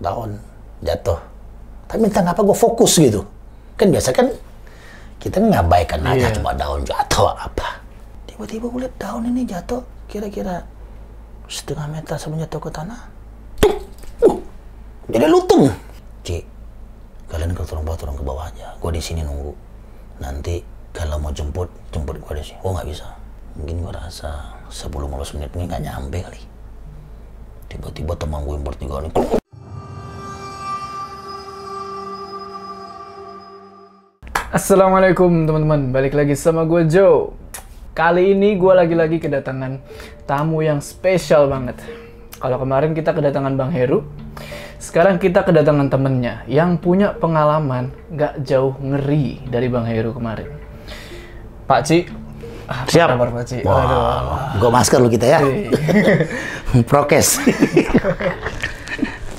[0.00, 0.36] daun
[0.82, 1.18] jatuh.
[1.86, 3.22] Tapi minta ngapa gue fokus gitu.
[3.78, 4.26] Kan biasa kan
[5.16, 6.34] kita ngabaikan aja Iya.
[6.36, 7.80] cuma daun jatuh apa.
[8.28, 10.62] Tiba-tiba gue lihat daun ini jatuh kira-kira
[11.46, 13.00] setengah meter sebelum jatuh ke tanah.
[13.62, 13.76] Tuk!
[14.26, 14.38] Uh,
[15.08, 15.70] jadi lutung.
[16.26, 16.42] Ci,
[17.30, 18.74] kalian ke tolong bawa turun ke bawah aja.
[18.82, 19.54] Gue di sini nunggu.
[20.18, 20.58] Nanti
[20.90, 22.58] kalau mau jemput, jemput gue di sini.
[22.66, 23.06] Oh nggak bisa.
[23.56, 26.42] Mungkin gue rasa 10-15 menit ini nggak nyampe kali.
[27.70, 29.12] Tiba-tiba teman gue yang bertiga nih.
[34.56, 37.28] Assalamualaikum teman-teman, balik lagi sama gue Joe.
[37.92, 39.84] Kali ini gue lagi-lagi kedatangan
[40.24, 41.76] tamu yang spesial banget.
[42.40, 44.08] Kalau kemarin kita kedatangan Bang Heru,
[44.80, 50.48] sekarang kita kedatangan temennya yang punya pengalaman gak jauh ngeri dari Bang Heru kemarin.
[51.68, 52.08] Pak Ci,
[52.64, 53.12] apa Siap.
[53.12, 53.60] kabar Pak Ci?
[53.60, 53.68] Aduh.
[53.68, 55.38] Wah, gue masker lu kita ya.
[56.88, 57.44] Prokes.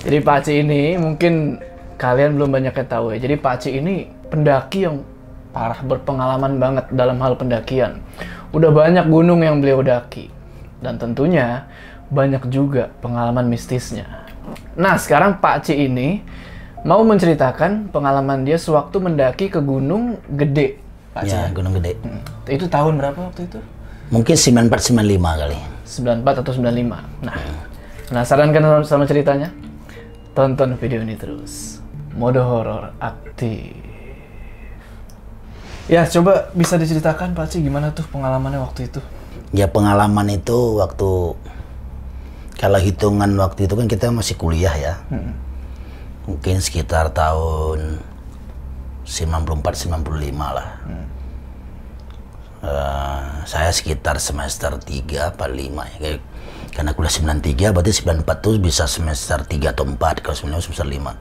[0.05, 1.57] Jadi Pak Ci ini mungkin
[1.97, 3.25] kalian belum banyak yang tahu ya.
[3.25, 5.01] Jadi Pak Ci ini pendaki yang
[5.51, 7.99] parah berpengalaman banget dalam hal pendakian.
[8.51, 10.29] Udah banyak gunung yang beliau daki.
[10.77, 11.65] Dan tentunya
[12.07, 14.27] banyak juga pengalaman mistisnya.
[14.77, 16.21] Nah sekarang Pak Ci ini
[16.85, 20.79] mau menceritakan pengalaman dia sewaktu mendaki ke gunung gede.
[21.11, 21.33] Pak Ci.
[21.33, 21.97] ya, Gunung Gede.
[22.05, 22.21] Hmm.
[22.45, 23.59] Itu tahun berapa waktu itu?
[24.13, 25.57] Mungkin 9495 kali.
[25.83, 27.01] 94 atau 95.
[27.25, 27.35] Nah,
[28.07, 29.49] penasaran kan sama- sama ceritanya?
[30.37, 31.81] Tonton video ini terus.
[32.13, 33.73] Mode horor aktif.
[35.87, 38.99] Ya, coba bisa diceritakan Pak Ci gimana tuh pengalamannya waktu itu?
[39.55, 41.39] Ya pengalaman itu waktu
[42.59, 44.93] kalau hitungan waktu itu kan kita masih kuliah ya.
[46.27, 48.03] Mungkin sekitar tahun
[49.07, 50.03] 94 95
[50.51, 50.69] lah.
[52.57, 55.97] Eh, saya sekitar semester 3 apa 5 ya.
[55.97, 56.25] Kayak-
[56.75, 61.15] Karena kuliah 93 berarti 94 tuh bisa semester 3 atau 4 kalau 95 semester 5.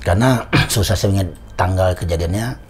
[0.00, 2.67] Karena susah saya ingat tanggal kejadiannya.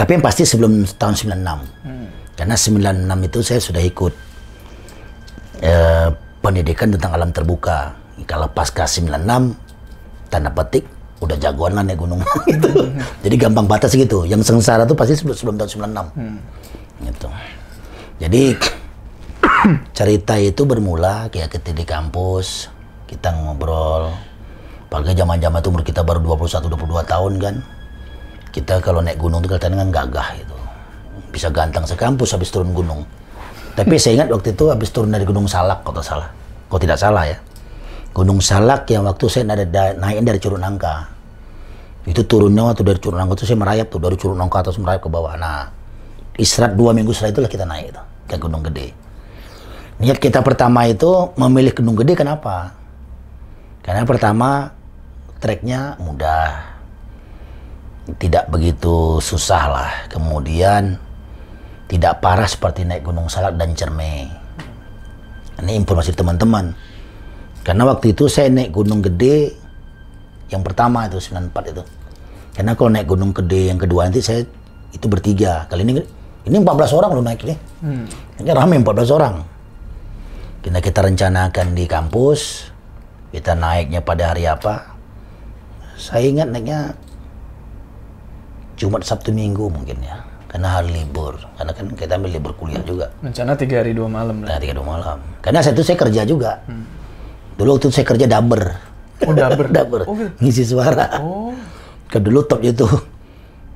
[0.00, 2.40] Tapi yang pasti sebelum tahun 96.
[2.40, 4.12] Karena 96 itu saya sudah ikut
[5.60, 6.08] eh,
[6.40, 7.92] pendidikan tentang alam terbuka.
[8.24, 9.12] Kalau pasca 96,
[10.32, 10.88] tanda petik,
[11.20, 12.24] udah jagoan lah naik gunung.
[12.48, 12.88] gitu.
[13.20, 14.24] Jadi gampang batas gitu.
[14.24, 17.04] Yang sengsara tuh pasti sebelum, sebelum tahun 96.
[17.04, 17.28] Gitu.
[18.24, 18.42] Jadi
[20.00, 22.72] cerita itu bermula kayak ketika di kampus,
[23.04, 24.16] kita ngobrol.
[24.88, 27.56] Apalagi zaman-zaman itu umur kita baru 21-22 tahun kan.
[28.50, 30.56] Kita kalau naik gunung tuh kelihatannya kan gagah gitu.
[31.30, 33.06] Bisa ganteng sekampus habis turun gunung.
[33.78, 36.28] Tapi saya ingat waktu itu habis turun dari Gunung Salak, kalau salah.
[36.66, 37.38] Kalau tidak salah ya.
[38.10, 41.06] Gunung Salak yang waktu saya da, naikin dari Curug Nangka.
[42.02, 44.02] Itu turunnya waktu dari Curug Nangka itu saya merayap tuh.
[44.02, 45.38] Dari Curug Nangka terus merayap ke bawah.
[45.38, 45.70] Nah,
[46.34, 48.90] istirahat dua minggu setelah itulah kita naik itu, ke Gunung Gede.
[50.02, 52.74] Niat kita pertama itu memilih Gunung Gede kenapa?
[53.80, 54.74] Karena pertama
[55.38, 56.69] treknya mudah,
[58.16, 59.92] tidak begitu susah lah.
[60.10, 60.96] Kemudian
[61.90, 64.30] tidak parah seperti naik Gunung Salak dan Cerme.
[65.60, 66.72] Ini informasi teman-teman.
[67.60, 69.52] Karena waktu itu saya naik Gunung Gede
[70.48, 71.82] yang pertama itu 94 itu.
[72.56, 74.42] Karena kalau naik Gunung Gede yang kedua nanti saya
[74.90, 75.68] itu bertiga.
[75.68, 76.02] Kali ini
[76.48, 77.54] ini 14 orang loh naik ini.
[78.40, 79.34] Ini rame 14 orang.
[80.64, 82.70] Kita kita rencanakan di kampus.
[83.30, 84.96] Kita naiknya pada hari apa?
[85.94, 86.96] Saya ingat naiknya
[88.80, 90.24] Jumat Sabtu Minggu mungkin ya.
[90.48, 91.36] Karena hari libur.
[91.60, 93.12] Karena kan kita ambil libur kuliah juga.
[93.20, 94.56] Rencana tiga hari dua malam lah.
[94.56, 95.18] Nah, tiga dua malam.
[95.44, 96.64] Karena saya itu saya kerja juga.
[97.60, 98.62] Dulu waktu itu saya kerja daber.
[99.28, 99.66] Oh, daber?
[99.76, 100.00] daber.
[100.08, 100.32] Oh, gitu.
[100.40, 101.20] Ngisi suara.
[101.20, 101.52] Oh,
[102.08, 102.88] Ke dulu top itu.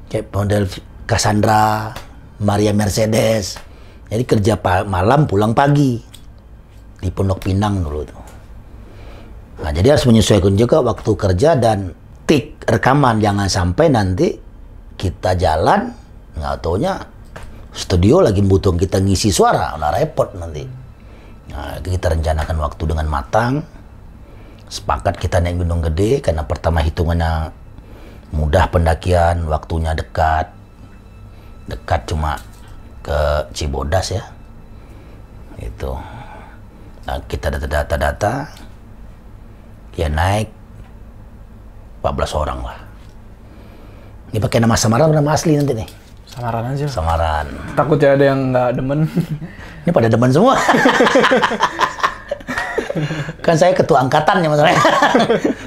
[0.09, 0.65] Kayak model
[1.04, 1.92] Cassandra,
[2.41, 3.60] Maria Mercedes.
[4.09, 4.56] Jadi kerja
[4.88, 6.00] malam, pulang pagi.
[6.98, 8.22] Di Pondok Pinang dulu tuh.
[9.62, 11.92] Nah, jadi harus menyesuaikan juga waktu kerja dan
[12.26, 13.22] tik rekaman.
[13.22, 14.44] Jangan sampai nanti
[14.94, 15.91] kita jalan,
[16.38, 17.03] nggak taunya
[17.75, 20.62] studio lagi butuh kita ngisi suara, nah repot nanti.
[21.50, 23.62] Nah, kita rencanakan waktu dengan matang.
[24.65, 27.53] Sepakat kita naik gunung gede karena pertama hitungannya
[28.34, 30.51] mudah pendakian, waktunya dekat.
[31.71, 32.41] Dekat cuma
[33.04, 34.24] ke Cibodas ya.
[35.60, 35.95] Itu.
[37.04, 38.51] Nah, kita data-data-data
[39.95, 40.48] ya naik
[42.03, 42.78] 14 orang lah.
[44.34, 45.86] Ini pakai nama samaran atau nama asli nanti nih?
[46.34, 46.91] samaran aja.
[46.91, 47.47] Samaran.
[47.78, 49.07] Takutnya ada yang nggak demen.
[49.86, 50.59] Ini pada demen semua.
[53.47, 54.83] kan saya ketua angkatan ya masalahnya.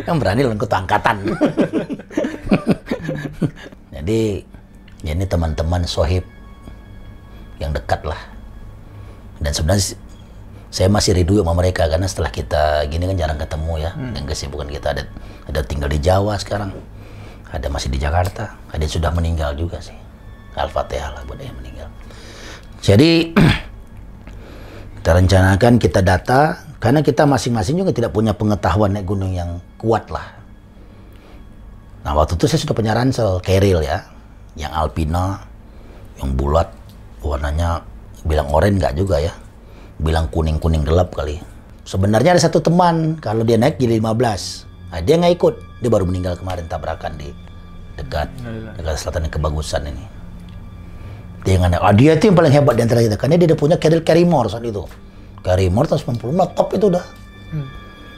[0.04, 1.24] kan berani loh ketua angkatan.
[3.96, 4.44] Jadi
[5.08, 6.28] ya ini teman-teman sohib
[7.64, 8.20] yang dekat lah.
[9.40, 9.96] Dan sebenarnya
[10.68, 14.68] saya masih rindu sama mereka karena setelah kita gini kan jarang ketemu ya dan kesibukan
[14.68, 15.04] kita ada
[15.48, 16.76] ada tinggal di Jawa sekarang
[17.54, 19.96] ada masih di Jakarta ada yang sudah meninggal juga sih
[20.58, 21.90] Al-Fatihah lah buat yang meninggal
[22.84, 23.32] jadi
[25.02, 30.10] kita rencanakan kita data karena kita masing-masing juga tidak punya pengetahuan naik gunung yang kuat
[30.12, 30.38] lah
[32.04, 34.06] nah waktu itu saya sudah punya ransel keril ya
[34.58, 35.44] yang alpina
[36.18, 36.72] yang bulat
[37.22, 37.84] warnanya
[38.26, 39.34] bilang oranye nggak juga ya
[39.98, 41.42] bilang kuning-kuning gelap kali.
[41.88, 44.94] Sebenarnya ada satu teman, kalau dia naik jadi 15.
[44.94, 45.56] Nah, dia nggak ikut.
[45.78, 47.30] Dia baru meninggal kemarin tabrakan di
[47.98, 48.30] dekat
[48.78, 50.06] dekat selatan yang kebagusan ini.
[51.46, 51.82] Dia nggak naik.
[51.82, 53.16] Ah, dia itu yang paling hebat di antara kita.
[53.16, 54.84] Karena dia udah punya Carril Carrymore saat itu.
[55.46, 57.06] Carrymore tahun 90 nah, top itu udah.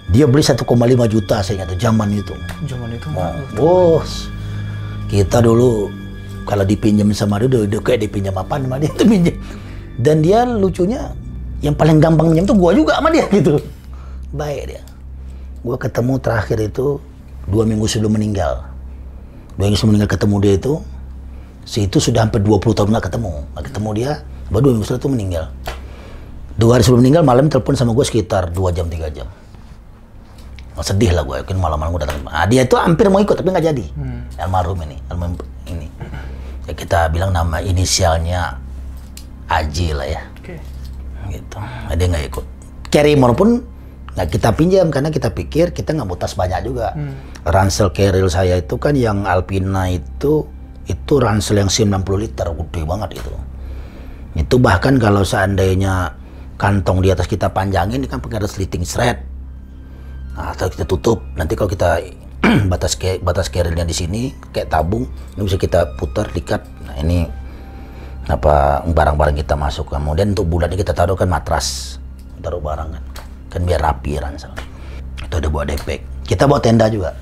[0.10, 0.66] Dia beli 1,5
[1.06, 2.34] juta saya ingat zaman itu.
[2.66, 4.26] Zaman itu Oh, bos.
[5.06, 5.94] Kita dulu
[6.50, 9.36] kalau dipinjam sama dia udah, udah kayak dipinjam apa sama dia itu pinjam.
[10.00, 11.14] Dan dia lucunya
[11.62, 13.62] yang paling gampang pinjam tuh gua juga sama dia gitu.
[14.34, 14.82] Baik dia.
[15.62, 16.98] Gua ketemu terakhir itu
[17.50, 18.64] dua minggu sebelum meninggal.
[19.58, 20.74] Dua minggu sebelum meninggal ketemu dia itu,
[21.66, 23.34] si itu sudah hampir 20 tahun nggak ketemu.
[23.54, 24.12] Nggak ketemu dia,
[24.54, 25.46] baru dua minggu setelah itu meninggal.
[26.60, 29.28] Dua hari sebelum meninggal malam telepon sama gue sekitar 2 jam 3 jam.
[30.76, 32.20] Oh, sedih lah gue, yakin malam-malam gue datang.
[32.24, 33.86] Nah, dia itu hampir mau ikut tapi nggak jadi.
[34.40, 35.88] Almarhum ini, almarhum ini.
[36.68, 38.60] Ya, kita bilang nama inisialnya
[39.50, 40.56] Aji lah ya, Oke.
[41.34, 41.58] gitu.
[41.58, 42.46] Nah, dia nggak ikut.
[42.94, 43.50] Carrymore pun
[44.10, 46.98] nggak kita pinjam karena kita pikir kita nggak mau tas banyak juga.
[47.46, 50.50] Ransel Carril saya itu kan yang Alpina itu
[50.90, 53.34] itu ransel yang 90 liter, gede banget itu.
[54.34, 56.18] Itu bahkan kalau seandainya
[56.58, 59.22] kantong di atas kita panjangin, ini kan pakai ada slitting thread.
[60.34, 61.22] Nah, atau kita tutup.
[61.38, 62.02] Nanti kalau kita
[62.74, 65.06] batas ke, batas kerilnya di sini kayak tabung,
[65.38, 66.66] ini bisa kita putar, dikat.
[66.90, 67.30] Nah, ini
[68.26, 69.94] apa barang-barang kita masuk.
[69.94, 71.98] Kemudian untuk bulatnya kita taruh kan matras,
[72.42, 73.04] taruh barang kan,
[73.50, 74.54] kan biar rapi ransel.
[75.20, 76.06] Itu ada buat depek.
[76.26, 77.14] Kita bawa tenda juga.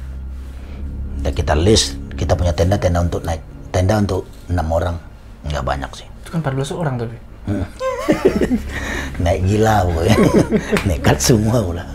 [1.23, 3.41] Dan kita list, kita punya tenda tenda untuk naik,
[3.73, 4.95] tenda untuk enam orang,
[5.47, 6.07] nggak banyak sih.
[6.23, 7.17] Itu kan 14 orang tapi.
[9.23, 10.17] naik gila pokoknya
[10.87, 11.87] nekat semua udah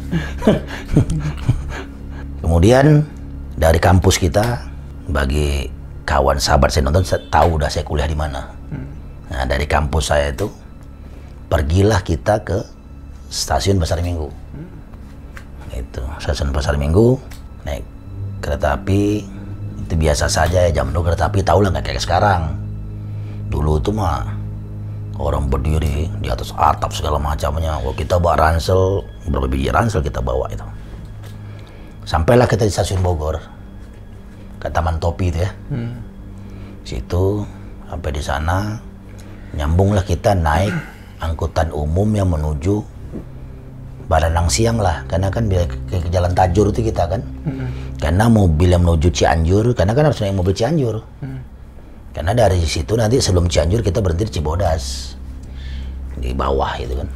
[2.43, 3.05] kemudian
[3.57, 4.65] dari kampus kita
[5.13, 5.69] bagi
[6.09, 8.49] kawan sahabat saya nonton saya tahu udah saya kuliah di mana
[9.29, 10.49] nah dari kampus saya itu
[11.53, 12.59] pergilah kita ke
[13.33, 14.29] stasiun Pasar Minggu
[15.73, 17.17] itu stasiun Pasar Minggu
[17.65, 17.81] naik
[18.45, 19.25] kereta api
[19.89, 22.53] itu biasa saja ya jam dulu kereta api tahu lah nggak kayak sekarang
[23.49, 24.43] dulu itu mah
[25.23, 27.79] orang berdiri di atas atap segala macamnya.
[27.79, 30.65] Kalau kita bawa ransel, berapa biji ransel kita bawa itu.
[32.03, 33.39] Sampailah kita di stasiun Bogor,
[34.59, 35.51] ke Taman Topi itu ya.
[36.83, 37.47] Situ
[37.87, 38.75] sampai di sana,
[39.55, 40.75] nyambunglah kita naik
[41.23, 42.83] angkutan umum yang menuju
[44.11, 47.23] Baranang Siang lah, karena kan bila ke, ke Jalan Tajur itu kita kan.
[48.03, 51.01] Karena mobil yang menuju Cianjur, karena kan harus naik mobil Cianjur.
[52.13, 55.15] Karena dari situ nanti sebelum Cianjur kita berhenti di Cibodas.
[56.19, 57.09] Di bawah itu kan.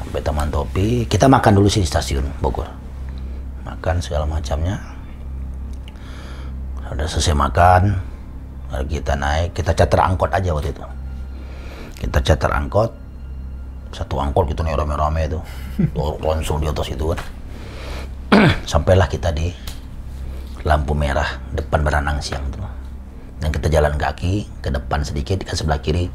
[0.00, 2.70] Sampai Taman Topi, kita makan dulu sih di stasiun Bogor.
[3.66, 4.80] Makan segala macamnya.
[6.86, 7.98] Udah selesai makan,
[8.70, 10.84] lalu kita naik, kita charter angkot aja waktu itu.
[11.98, 12.94] Kita charter angkot,
[13.96, 15.40] satu angkot gitu nih rame-rame itu.
[16.20, 17.20] Langsung di atas itu kan.
[18.76, 19.48] Sampailah kita di
[20.68, 22.60] lampu merah depan Beranang Siang tuh.
[23.40, 26.12] Dan kita jalan kaki ke depan sedikit ke sebelah kiri.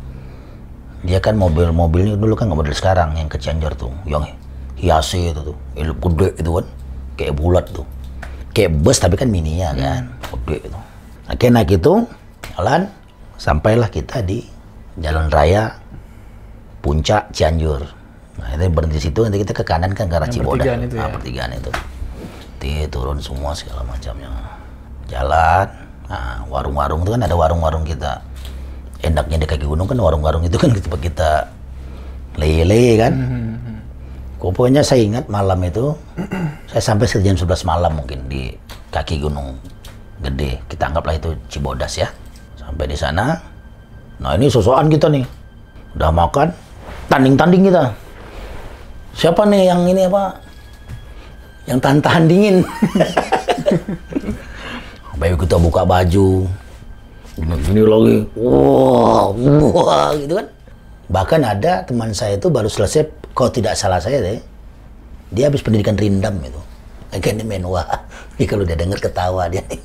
[1.02, 3.90] Dia kan mobil-mobilnya dulu kan nggak model sekarang yang ke Cianjur tuh.
[4.06, 4.38] Yang
[4.78, 6.66] hiasi itu tuh yang gede itu kan.
[7.18, 7.86] Kayak bulat tuh.
[8.54, 10.80] Kayak bus tapi kan mininya kan gede itu.
[11.34, 12.06] Oke naik itu
[12.54, 12.86] jalan.
[13.42, 14.46] Sampailah kita di
[15.02, 15.81] jalan raya
[16.82, 17.82] puncak Cianjur.
[18.42, 20.66] Nah itu berhenti di situ nanti kita ke kanan kan ke arah Cibodas.
[20.66, 21.14] pertigaan itu nah, ya?
[21.14, 21.72] pertigaan itu.
[21.72, 24.30] Nanti turun semua segala macamnya.
[25.06, 25.68] Jalan.
[26.10, 28.22] Nah warung-warung itu kan ada warung-warung kita.
[29.02, 31.32] Enaknya di kaki gunung kan warung-warung itu kan tempat kita
[32.38, 33.14] lele kan.
[34.42, 35.94] Pokoknya saya ingat malam itu
[36.66, 38.50] saya sampai sekitar jam 11 malam mungkin di
[38.90, 39.54] kaki gunung
[40.22, 40.58] gede.
[40.66, 42.10] Kita anggaplah itu Cibodas ya.
[42.58, 43.38] Sampai di sana.
[44.22, 45.26] Nah ini sosokan kita nih.
[45.98, 46.71] Udah makan
[47.12, 47.92] tanding-tanding kita
[49.12, 50.40] siapa nih yang ini apa
[51.68, 52.64] yang tahan-tahan dingin
[55.22, 56.50] Bayu kita buka baju,
[57.38, 59.30] gini lagi, wah,
[59.70, 60.48] wah, gitu kan.
[61.14, 63.06] Bahkan ada teman saya itu baru selesai,
[63.38, 64.42] kalau tidak salah saya deh,
[65.30, 66.58] dia habis pendidikan rindam itu.
[67.22, 67.86] Kan dia main wah,
[68.42, 69.78] ini kalau dia denger ketawa dia nih.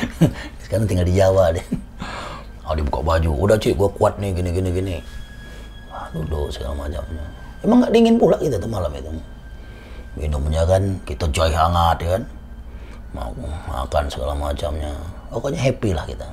[0.64, 1.66] Sekarang tinggal di Jawa deh.
[2.64, 4.94] Oh, dia buka baju, udah cuy, gue kuat nih, gini, gini, gini.
[6.12, 7.24] Duduk segala macamnya.
[7.62, 9.08] emang nggak dingin pula kita tuh malam itu.
[10.18, 12.22] Minumnya kan kita joy hangat ya kan?
[13.16, 13.32] Mau
[13.68, 14.92] makan segala macamnya.
[15.32, 16.28] Pokoknya happy lah kita.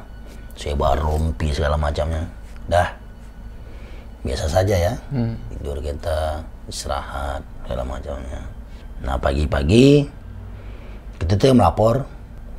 [0.59, 2.27] Sebar rumpi segala macamnya.
[2.67, 2.91] Dah.
[4.25, 4.93] Biasa saja ya.
[5.55, 8.41] Tidur kita istirahat segala macamnya.
[8.99, 10.03] Nah pagi-pagi
[11.23, 12.03] kita tuh yang melapor.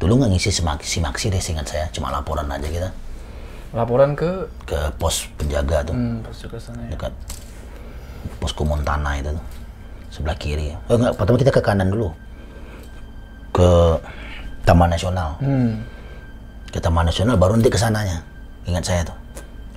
[0.01, 1.85] Dulu nggak ngisi simaksi simaksi deh seingat saya.
[1.93, 2.89] Cuma laporan aja kita
[3.71, 4.51] Laporan ke?
[4.67, 5.95] Ke pos penjaga tuh.
[5.95, 6.99] Hmm, pas juga sana ya.
[6.99, 7.13] dekat
[8.43, 9.47] posko Montana itu tuh.
[10.11, 10.75] Sebelah kiri.
[10.91, 12.11] Oh enggak pertama kita ke kanan dulu.
[13.55, 13.99] Ke
[14.67, 15.39] Taman Nasional.
[15.39, 15.87] Hmm.
[16.71, 18.23] ke Taman Nasional baru nanti ke sananya.
[18.67, 19.17] Ingat saya tuh.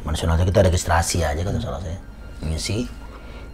[0.02, 1.98] Taman Nasional itu kita registrasi aja kan salah saya.
[2.42, 2.86] Ngisi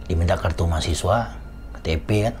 [0.08, 1.36] diminta kartu mahasiswa
[1.80, 2.34] KTP kan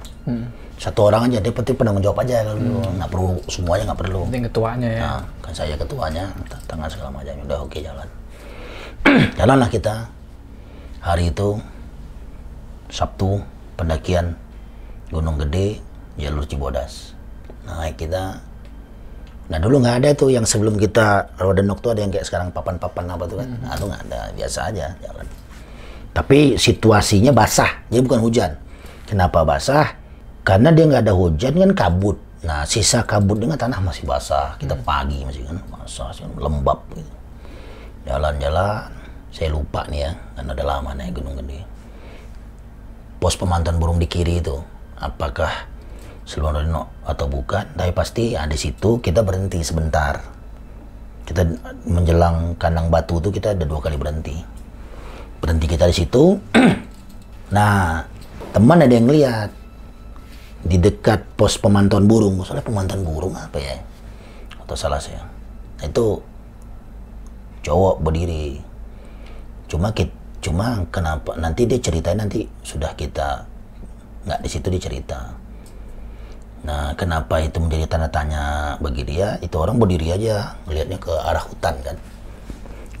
[0.80, 2.80] satu orang aja dia penting penanggung jawab aja kalau dulu.
[2.96, 5.00] nggak perlu semuanya nggak perlu Penting ketuanya ya.
[5.04, 6.24] Nah, kan saya ketuanya,
[6.64, 7.36] tangan segala macam.
[7.44, 8.08] Udah oke jalan.
[9.38, 10.08] Jalanlah kita.
[11.04, 11.60] Hari itu
[12.88, 13.40] Sabtu
[13.76, 14.36] pendakian
[15.12, 15.84] Gunung Gede
[16.16, 17.12] jalur Cibodas.
[17.68, 18.40] Naik kita.
[19.52, 23.04] Nah dulu nggak ada tuh yang sebelum kita Rodenok tuh ada yang kayak sekarang papan-papan
[23.04, 23.48] apa tuh kan.
[23.52, 25.26] Nah itu nggak ada, biasa aja jalan.
[26.16, 28.50] Tapi situasinya basah, jadi bukan hujan.
[29.04, 29.99] Kenapa basah?
[30.42, 32.16] Karena dia nggak ada hujan kan kabut.
[32.40, 34.56] Nah sisa kabutnya kan tanah masih basah.
[34.56, 37.12] Kita pagi masih kan basah, masih kan lembab gitu.
[38.08, 38.88] Jalan-jalan,
[39.28, 41.60] saya lupa nih ya, karena udah lama naik Gunung Gede.
[43.20, 44.56] Pos pemantauan burung di kiri itu,
[44.96, 45.68] apakah
[46.24, 47.76] Reno atau bukan?
[47.76, 50.16] Tapi pasti ya, di situ kita berhenti sebentar.
[51.28, 51.44] Kita
[51.84, 54.60] menjelang kandang batu itu kita ada dua kali berhenti
[55.40, 56.36] berhenti kita di situ.
[57.56, 58.04] nah,
[58.52, 59.50] teman ada yang lihat
[60.64, 62.40] di dekat pos pemantauan burung.
[62.44, 63.76] Soalnya pemantauan burung apa ya?
[64.60, 65.24] Atau salah saya.
[65.80, 66.20] Nah, itu
[67.64, 68.60] cowok berdiri.
[69.70, 70.10] Cuma kit,
[70.44, 71.36] cuma kenapa?
[71.38, 73.46] Nanti dia ceritain nanti sudah kita
[74.28, 75.20] nggak di situ dia cerita.
[76.60, 79.40] Nah, kenapa itu menjadi tanda tanya bagi dia?
[79.40, 81.96] Itu orang berdiri aja, ngelihatnya ke arah hutan kan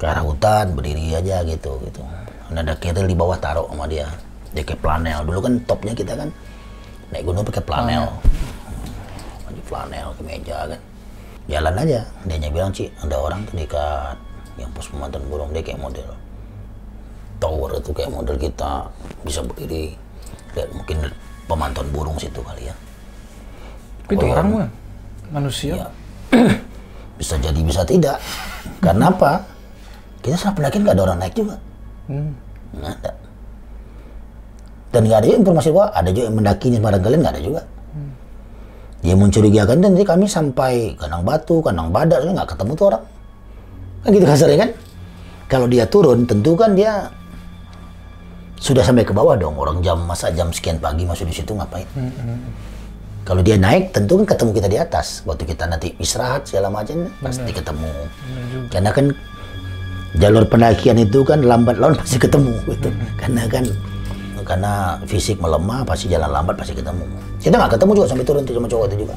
[0.00, 2.00] ke arah hutan berdiri aja gitu gitu
[2.48, 2.74] Dan ada
[3.04, 4.08] di bawah taruh sama dia
[4.50, 6.32] dia kayak planel dulu kan topnya kita kan
[7.10, 8.10] naik gunung pakai planel
[9.50, 10.80] baju planel ke meja kan.
[11.50, 12.00] Jalan aja.
[12.30, 14.16] Dia bilang Ci ada orang tuh dekat.
[14.54, 16.08] Yang pos pemantauan burung dia kayak model.
[17.42, 18.86] Tower itu kayak model kita
[19.26, 19.98] bisa berdiri.
[20.54, 21.10] Lihat mungkin
[21.50, 22.74] pemantauan burung situ kali ya.
[24.06, 24.68] Tapi itu orang mah?
[25.34, 25.74] Manusia.
[25.74, 25.86] Ya.
[27.18, 28.22] bisa jadi bisa tidak.
[28.78, 29.42] Karena apa?
[30.22, 31.56] Kita saat pendakian nggak ada orang naik juga.
[32.10, 32.34] Hmm.
[32.70, 33.10] nggak ada
[34.90, 37.42] dan nggak ada juga informasi bahwa ada juga yang mendaki di padang kalian nggak ada
[37.42, 37.62] juga.
[39.00, 43.04] Dia mencurigakan dan nanti kami sampai kandang batu kandang badak nggak ketemu tuh orang.
[44.04, 44.70] Kan gitu kasarnya kan?
[45.48, 47.08] Kalau dia turun tentu kan dia
[48.60, 49.56] sudah sampai ke bawah dong.
[49.56, 51.88] Orang jam masa jam sekian pagi masuk di situ ngapain?
[53.24, 55.24] Kalau dia naik tentu kan ketemu kita di atas.
[55.24, 57.92] Waktu kita nanti istirahat segala macam pasti ketemu.
[58.68, 59.06] Karena kan
[60.18, 62.92] jalur pendakian itu kan lambat laun pasti ketemu gitu.
[63.16, 63.64] Karena kan
[64.50, 67.06] karena fisik melemah pasti jalan lambat pasti ketemu.
[67.38, 69.14] Kita nggak ketemu juga sampai turun tuh sama cowok itu juga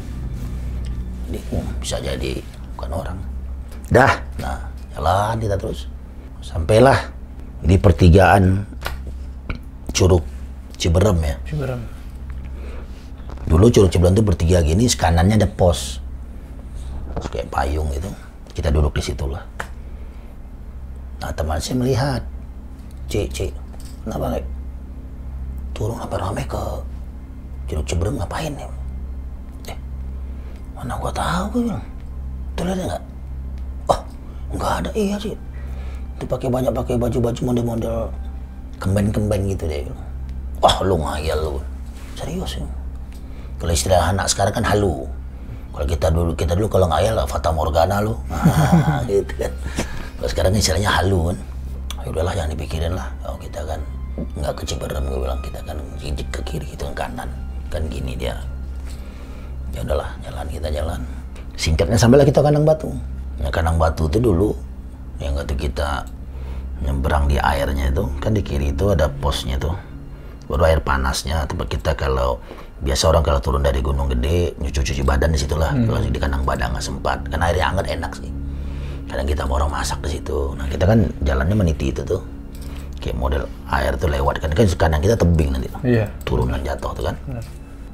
[1.34, 2.34] jadi oh, bisa jadi
[2.78, 3.18] bukan orang.
[3.90, 4.13] Dah.
[4.38, 4.58] Nah
[4.94, 5.90] jalan kita terus.
[6.46, 7.10] Sampailah
[7.66, 8.62] di pertigaan
[9.90, 10.22] curug
[10.78, 11.36] Ciberem ya.
[11.50, 11.82] Ciberem.
[13.50, 15.98] dulu curug Ciberem itu bertiga gini kanannya ada pos.
[17.18, 18.13] Terus kayak payung gitu.
[18.54, 19.42] Kita duduk di situ lah.
[21.25, 22.22] Nah teman saya melihat
[23.10, 23.52] cik cik
[24.06, 24.52] kenapa Lek?
[25.74, 26.62] Turun apa rame ke
[27.68, 28.70] curug Ciberem ngapain ya?
[29.74, 29.77] Eh
[30.77, 31.86] mana gua tahu gue bilang.
[32.53, 33.03] Tuh lihat nggak
[33.89, 34.00] oh
[34.53, 34.89] nggak ada.
[34.94, 35.34] Iya sih.
[36.18, 37.98] Itu pakai banyak pakai baju-baju model-model
[38.77, 39.89] kemben-kemben gitu deh.
[40.62, 41.58] Wah lu ngayal lu.
[42.13, 42.65] Serius ya?
[43.58, 45.10] Kalau istilah anak sekarang kan halu.
[45.74, 48.13] Kalau kita dulu kita dulu kalau ngayal fata morgana lu.
[48.30, 49.51] Ah, gitu kan.
[50.22, 51.38] Kalau sekarang istilahnya halu kan.
[52.03, 53.10] Ya udahlah jangan dipikirin lah.
[53.25, 53.80] Oh kita kan
[54.13, 57.29] nggak ke Ciberem gue bilang kita kan jijik ke kiri itu kan kanan.
[57.74, 58.38] Kan gini dia.
[59.74, 61.01] Ya udahlah jalan kita jalan.
[61.58, 62.93] Singkatnya sampailah kita kandang batu.
[63.41, 64.53] Nah kandang batu itu dulu
[65.17, 66.05] yang waktu kita
[66.84, 69.74] nyebrang di airnya itu kan di kiri itu ada posnya tuh.
[70.46, 72.38] Baru air panasnya tempat kita kalau
[72.84, 76.70] biasa orang kalau turun dari gunung gede nyuci-cuci badan di situlah kalau di kandang badan
[76.77, 77.25] nggak sempat.
[77.25, 78.29] Karena airnya hangat enak sih.
[79.10, 80.53] Kadang kita mau orang masak di situ.
[80.53, 82.33] Nah kita kan jalannya meniti itu tuh
[83.03, 84.50] kayak model air tuh lewat kan.
[84.55, 85.67] Kan kanan kita tebing nanti.
[85.83, 86.07] Iya.
[86.24, 87.15] turun dan jatuh tuh kan.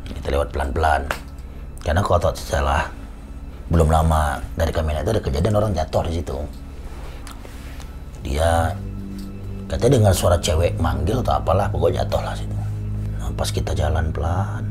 [0.05, 1.09] Kita lewat pelan-pelan.
[1.81, 2.85] Karena kalau tak salah
[3.73, 6.37] belum lama dari kamera itu ada kejadian orang jatuh di situ.
[8.21, 8.73] Dia
[9.69, 12.57] katanya dengar suara cewek manggil atau apalah pokoknya jatuh lah situ.
[13.17, 14.65] Nah, pas kita jalan pelan.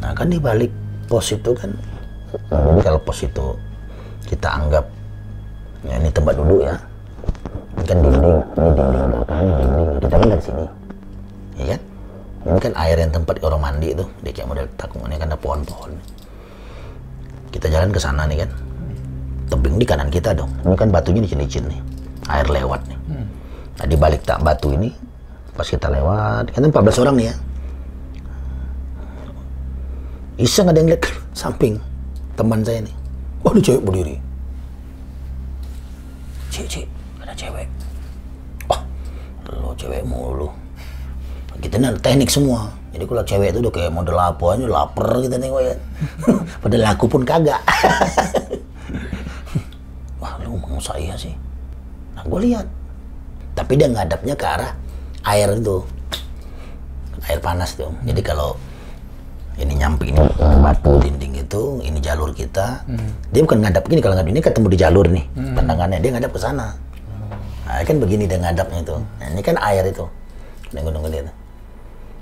[0.00, 0.72] Nah kan di balik
[1.12, 1.68] pos itu kan,
[2.80, 3.52] kalau pos itu
[4.24, 4.88] kita anggap
[5.84, 6.80] ya ini tempat duduk ya,
[7.76, 10.64] ini kan dinding, ini dinding belakang, ini dinding, kita kan dari sini,
[11.54, 11.80] ya kan?
[12.40, 15.38] Ini kan air yang tempat orang mandi itu, dia kayak model takung ini kan ada
[15.38, 15.92] pohon-pohon.
[17.52, 18.50] Kita jalan ke sana nih kan,
[19.52, 21.80] tebing di kanan kita dong, ini kan batunya licin-licin nih,
[22.32, 22.98] air lewat nih.
[23.80, 24.92] Nah di balik tak batu ini,
[25.56, 27.34] pas kita lewat, kan 14 orang nih ya,
[30.40, 31.04] iseng ada yang lihat
[31.40, 31.76] samping
[32.34, 32.94] teman saya nih.
[33.40, 34.16] Wah, ada cewek berdiri.
[36.52, 36.86] Cik, cik,
[37.30, 37.68] ada cewek.
[38.66, 38.82] Wah,
[39.54, 40.50] lo cewek mulu.
[41.62, 42.74] Kita ini ada teknik semua.
[42.90, 45.74] Jadi kalau cewek itu udah kayak model apa aja, lapar kita nih ya.
[46.66, 47.62] Padahal aku pun kagak.
[50.20, 51.30] Wah, lu mau saya sih.
[52.18, 52.66] Nah, gue lihat.
[53.54, 54.74] Tapi dia ngadapnya ke arah
[55.30, 55.86] air itu.
[57.30, 57.94] Air panas tuh.
[58.02, 58.58] Jadi kalau
[59.60, 60.18] ini nyampe ini
[60.64, 62.80] batu dinding itu ini jalur kita
[63.28, 66.40] dia bukan ngadap gini kalau ngadap ini ketemu di jalur nih pandangannya dia ngadap ke
[66.40, 66.80] sana
[67.70, 68.96] nah, kan begini dia ngadapnya itu.
[68.98, 70.02] Nah, ini kan air itu.
[70.74, 71.32] Yang gunung gede itu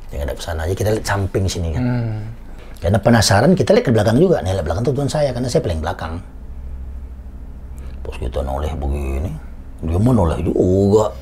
[0.08, 1.84] dia ngadap ke sana aja kita lihat samping sini kan.
[2.80, 4.40] Karena penasaran kita lihat ke belakang juga.
[4.40, 6.14] Nih lihat belakang tuh tuan saya karena saya paling belakang.
[8.06, 9.32] Terus kita noleh begini.
[9.84, 11.12] Dia mau noleh juga.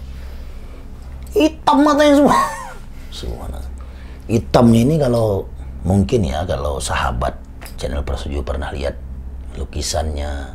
[1.34, 2.38] Hitam matanya semua.
[3.16, 3.48] Semua.
[4.28, 5.48] Hitamnya ini kalau
[5.88, 7.32] mungkin ya kalau sahabat
[7.80, 8.92] channel Persuju pernah lihat
[9.56, 10.52] lukisannya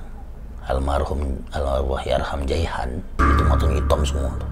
[0.65, 4.51] almarhum almarhum Yarham Jaihan itu motonya hitam semua tuh.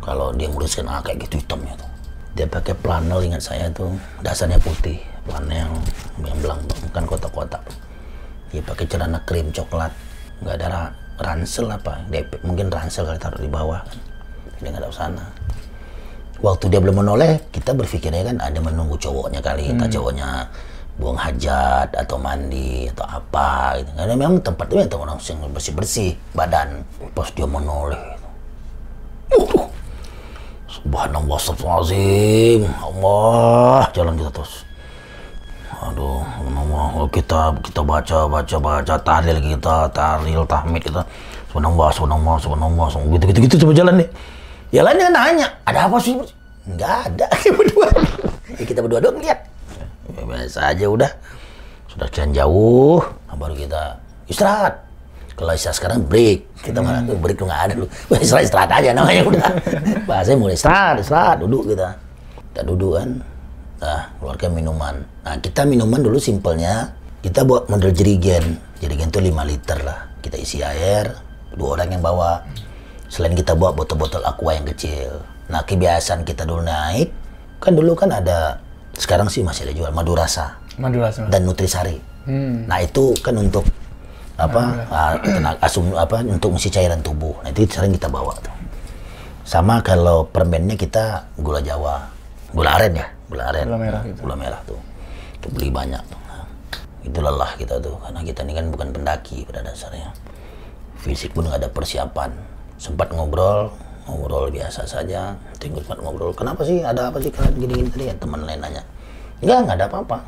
[0.00, 1.90] Kalau dia menuliskan ah kayak gitu hitamnya tuh.
[2.36, 3.92] Dia pakai planel ingat saya tuh
[4.24, 5.70] dasarnya putih, planel
[6.24, 7.62] yang belang bukan kotak-kotak.
[8.50, 9.92] Dia pakai celana krim coklat,
[10.42, 13.98] nggak ada ra- ransel apa, dia mungkin ransel kali taruh di bawah kan.
[14.60, 15.24] Dia nggak ada sana
[16.40, 20.48] waktu dia belum menoleh kita berpikirnya kan ada menunggu cowoknya kali entah cowoknya
[21.00, 23.90] buang hajat atau mandi atau apa gitu.
[23.96, 26.84] Karena memang tempat itu orang yang bersih bersih badan
[27.16, 27.98] pas dia menoleh.
[29.32, 29.66] Uh,
[30.68, 33.82] subhanallah astagfirullahaladzim Allah.
[33.96, 34.54] Jalan kita terus.
[35.80, 36.84] Aduh subhanallah.
[37.00, 41.00] Oh, kita kita baca baca baca tahlil kita tahlil tahmid kita.
[41.48, 42.86] Subhanallah subhanallah subhanallah.
[43.16, 44.10] Gitu gitu gitu coba jalan nih
[44.70, 46.14] Ya lain dia nanya, ada apa sih?
[46.62, 47.90] Enggak ada, kita berdua.
[48.54, 49.49] Ya, kita berdua doang lihat.
[50.16, 51.10] Ya, biasa aja udah.
[51.90, 53.82] Sudah jalan jauh, nah, baru kita
[54.30, 54.74] istirahat.
[55.34, 57.86] Kalau istirahat sekarang break, kita malah tuh break tuh nggak ada lu.
[58.22, 59.50] Istirahat istirahat aja namanya udah.
[60.08, 61.88] Bahasanya mulai istirahat, istirahat, duduk kita.
[62.52, 63.10] Kita duduk kan.
[63.80, 64.94] Nah, keluarkan minuman.
[65.24, 66.92] Nah, kita minuman dulu simpelnya,
[67.24, 68.60] kita buat model jerigen.
[68.76, 70.12] Jerigen tuh 5 liter lah.
[70.20, 71.08] Kita isi air,
[71.56, 72.44] dua orang yang bawa.
[73.08, 75.24] Selain kita bawa botol-botol aqua yang kecil.
[75.50, 77.10] Nah, kebiasaan kita dulu naik,
[77.58, 78.60] kan dulu kan ada,
[79.00, 81.32] sekarang sih masih ada jual madu rasa Madura sama.
[81.32, 81.96] dan nutrisari.
[82.28, 82.68] Hmm.
[82.68, 83.64] Nah, itu kan untuk
[84.40, 84.88] apa?
[84.88, 87.36] ah, tenaga asum apa untuk mengisi cairan tubuh.
[87.44, 88.52] Nah, itu sering kita bawa tuh.
[89.44, 92.08] Sama kalau permennya kita gula Jawa,
[92.52, 93.66] gula aren ya, gula aren.
[93.68, 94.18] Gula merah gitu.
[94.24, 94.80] Gula merah tuh.
[95.40, 96.20] Itu beli banyak tuh.
[96.28, 96.44] Nah,
[97.04, 100.12] itu lelah kita tuh karena kita ini kan bukan pendaki pada dasarnya.
[101.00, 102.32] Fisik pun nggak ada persiapan.
[102.80, 103.72] Sempat ngobrol,
[104.08, 105.34] ngobrol biasa saja.
[105.60, 106.32] Tinggal ngobrol.
[106.32, 106.80] Kenapa sih?
[106.84, 108.14] Ada apa sih kalian gini-gini tadi ya?
[108.16, 108.82] Teman lain nanya.
[109.40, 110.18] Enggak, nggak ada apa-apa.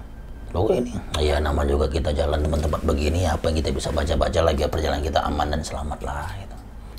[0.52, 4.60] Loh ini, ya nama juga kita jalan tempat-tempat begini, apa yang kita bisa baca-baca lagi
[4.60, 6.28] ya perjalanan kita aman dan selamat lah.
[6.36, 6.56] Gitu.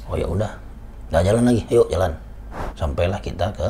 [0.09, 0.51] Oh ya udah,
[1.13, 2.09] nggak jalan lagi, yuk jalan.
[2.73, 3.69] Sampailah kita ke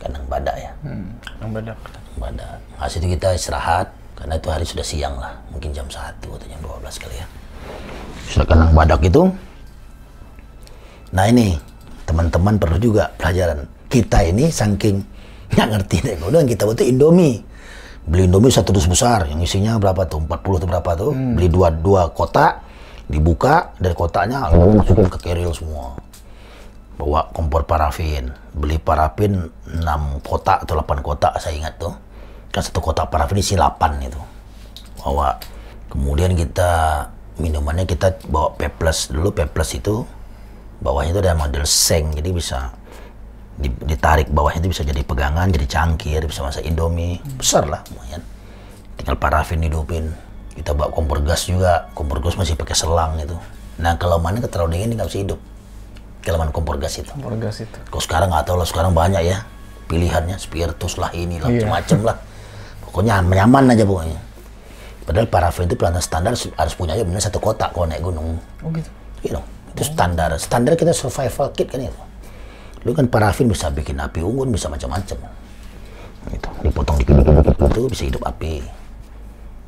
[0.00, 1.04] kandang badak ya, Hmm.
[1.44, 1.76] Yang badak.
[1.84, 2.56] kandang badak.
[2.80, 6.60] Hasil itu kita istirahat, karena itu hari sudah siang lah, mungkin jam 1 atau jam
[6.64, 7.26] 12 kali ya.
[8.24, 9.28] Sudah kandang badak itu,
[11.12, 11.60] nah ini
[12.12, 13.64] teman-teman perlu juga pelajaran.
[13.88, 15.00] Kita ini saking
[15.56, 17.40] nggak ngerti deh, udah kita butuh Indomie.
[18.04, 20.20] Beli Indomie satu dus besar yang isinya berapa tuh?
[20.20, 21.12] 40 atau berapa tuh?
[21.16, 22.60] Beli dua dua kotak
[23.08, 25.96] dibuka dari kotaknya lalu masukin ke keril semua.
[27.00, 28.28] Bawa kompor parafin.
[28.52, 31.94] Beli parafin 6 kotak atau 8 kotak saya ingat tuh.
[32.52, 34.20] Kan satu kotak parafin isi 8 itu.
[35.00, 35.38] Bawa.
[35.92, 37.04] Kemudian kita
[37.36, 40.04] minumannya kita bawa peples dulu peples itu
[40.82, 42.58] bawahnya itu ada model seng jadi bisa
[43.54, 48.18] di- ditarik bawahnya itu bisa jadi pegangan, jadi cangkir, bisa masak indomie, besar lah lumayan.
[48.98, 50.10] Tinggal parafin hidupin.
[50.52, 53.36] Kita bawa kompor gas juga, kompor gas masih pakai selang itu.
[53.78, 55.40] Nah kalau mana terlalu dingin nggak bisa hidup.
[56.26, 57.08] Mana kompor gas itu.
[57.08, 57.78] Kompor gas itu.
[57.86, 59.46] Kalau sekarang nggak tahu lah, sekarang banyak ya
[59.86, 61.66] pilihannya, spiritus lah ini lah, Iya.
[61.66, 62.16] macam-macam lah.
[62.84, 64.20] Pokoknya nyaman aja pokoknya.
[65.02, 68.38] Padahal parafin itu pelantang standar harus punya aja benar satu kotak kalau naik gunung.
[68.62, 68.90] Oh gitu.
[69.22, 70.36] Iya dong, itu standar.
[70.36, 72.02] Standar kita survival kit kan itu.
[72.84, 75.16] Lu kan parafin bisa bikin api unggun, bisa macam-macam.
[76.30, 76.48] Gitu.
[76.62, 78.62] Dipotong dikit-dikit itu bisa hidup api.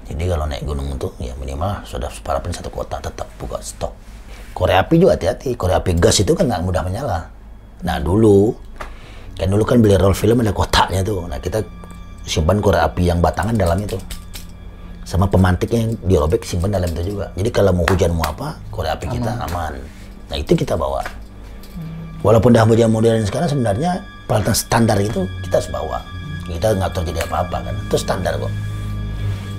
[0.04, 3.92] Jadi kalau naik gunung itu ya minimal sudah parapen satu kota tetap buka stok.
[4.52, 5.56] Korek api juga hati-hati.
[5.56, 7.20] Korek api gas itu kan nggak mudah menyala.
[7.82, 8.52] Nah dulu
[9.34, 11.24] kan dulu kan beli roll film ada kotaknya tuh.
[11.26, 11.64] Nah kita
[12.28, 13.96] simpan korek api yang batangan dalam itu.
[15.04, 17.28] Sama pemantiknya yang dirobek simpan dalam itu juga.
[17.36, 19.76] Jadi kalau mau hujan mau apa, korek api kita aman.
[20.32, 21.04] Nah itu kita bawa.
[22.24, 26.00] Walaupun dah modern modern sekarang sebenarnya peralatan standar itu kita harus bawa.
[26.48, 27.74] Kita nggak terjadi apa-apa kan.
[27.84, 28.52] Itu standar kok.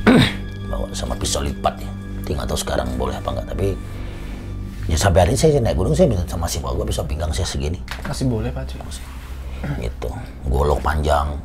[0.74, 1.92] bawa sama pisau lipat ya.
[2.26, 3.54] Tinggal tahu sekarang boleh apa enggak.
[3.54, 3.68] Tapi
[4.90, 7.30] ya sampai hari ini saya naik gunung saya minta sama si bawa gue pisau pinggang
[7.30, 7.78] saya segini.
[8.02, 8.82] Masih boleh Pak Ci.
[9.78, 10.10] Gitu.
[10.50, 11.38] Golok panjang.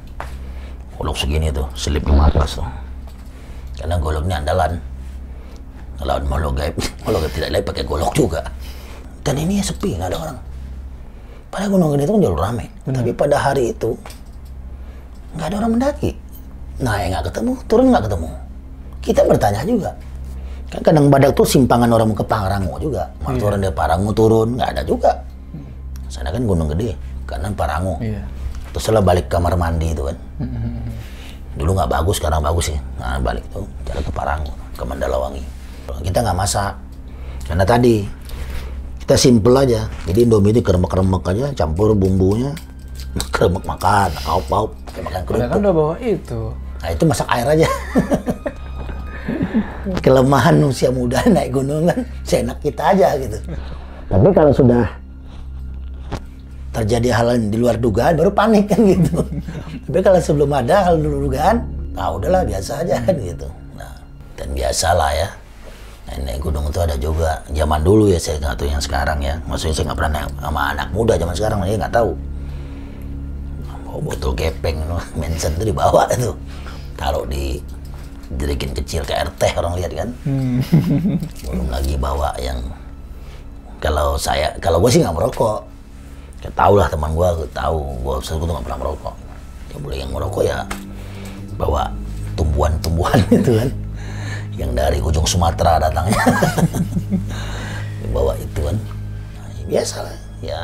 [0.97, 1.69] Golok segini tuh.
[1.77, 2.90] Selip di atas tuh.
[3.81, 4.73] Karena golok ini andalan.
[5.97, 8.45] Kalau mau lo gaib, kalau tidak lain pakai golok juga.
[9.25, 10.39] Dan ini sepi, nggak ada orang.
[11.49, 12.67] Padahal gunung gede itu kan jalur rame.
[12.85, 13.91] Tapi pada hari itu
[15.35, 16.11] nggak ada orang mendaki.
[16.81, 18.29] Naik nggak ketemu, turun nggak ketemu.
[19.01, 19.91] Kita bertanya juga.
[20.71, 23.11] Kan kadang badak tuh simpangan orang ke Pangrango juga.
[23.27, 25.13] Mau turun dari Parango turun, nggak ada juga.
[26.07, 26.95] Sana kan gunung gede,
[27.27, 27.99] kanan Parango.
[27.99, 28.23] Iya.
[28.71, 30.17] Terus setelah balik kamar mandi itu kan.
[31.59, 32.79] Dulu nggak bagus, sekarang bagus sih.
[32.99, 35.43] Nah balik tuh, jalan ke Parango, ke Mandalawangi.
[36.07, 36.75] Kita nggak masak.
[37.47, 38.07] Karena tadi,
[39.03, 39.91] kita simple aja.
[40.07, 42.55] Jadi Indomie itu keremek-keremek aja, campur bumbunya.
[43.35, 45.59] Keremek makan, aup-aup, kayak makan Padahal kan kerupuk.
[45.59, 46.41] udah bawa itu.
[46.55, 47.69] Nah itu masak air aja.
[50.05, 53.39] Kelemahan usia muda naik gunung kan, seenak kita aja gitu.
[54.07, 54.87] Tapi kalau sudah
[56.71, 59.27] terjadi hal yang di luar dugaan, baru panik kan gitu.
[59.91, 61.67] Tapi kalau sebelum ada hal dugaan,
[61.99, 63.51] nah udahlah biasa aja kan gitu.
[63.75, 63.91] Nah,
[64.39, 65.29] dan biasalah ya.
[66.11, 67.43] Naik gunung itu ada juga.
[67.51, 69.35] Zaman dulu ya saya nggak tahu yang sekarang ya.
[69.51, 72.11] Maksudnya saya nggak pernah naik sama anak muda zaman sekarang, saya nggak tahu
[73.91, 74.79] bawa botol gepeng
[75.21, 76.31] mention itu dibawa itu
[76.95, 77.59] taruh di
[78.39, 80.09] jerigen kecil ke RT orang lihat kan
[81.51, 82.63] belum lagi bawa yang
[83.83, 85.67] kalau saya kalau gue sih nggak merokok
[86.41, 89.15] ya lah teman gue tahu gue tuh nggak pernah merokok
[89.71, 90.67] ya boleh yang merokok ya
[91.55, 91.91] bawa
[92.35, 93.71] tumbuhan-tumbuhan itu kan.
[94.57, 96.21] Yang dari ujung Sumatera datangnya.
[98.15, 98.77] Bawa itu kan.
[98.77, 100.61] Nah, ya biasa lah ya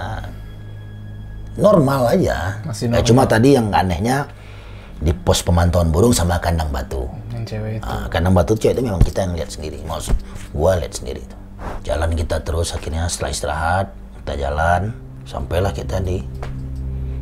[1.56, 2.60] normal aja.
[2.64, 4.28] Masih Ya, cuma tadi yang anehnya
[5.00, 7.08] di pos pemantauan burung sama kandang batu.
[7.32, 7.84] Yang cewek itu.
[7.88, 9.80] Ah, kandang batu cewek itu memang kita yang lihat sendiri.
[9.84, 10.16] Maksud
[10.52, 11.36] gua lihat sendiri itu.
[11.88, 13.86] Jalan kita terus akhirnya setelah istirahat
[14.20, 14.92] kita jalan
[15.24, 16.20] sampailah kita di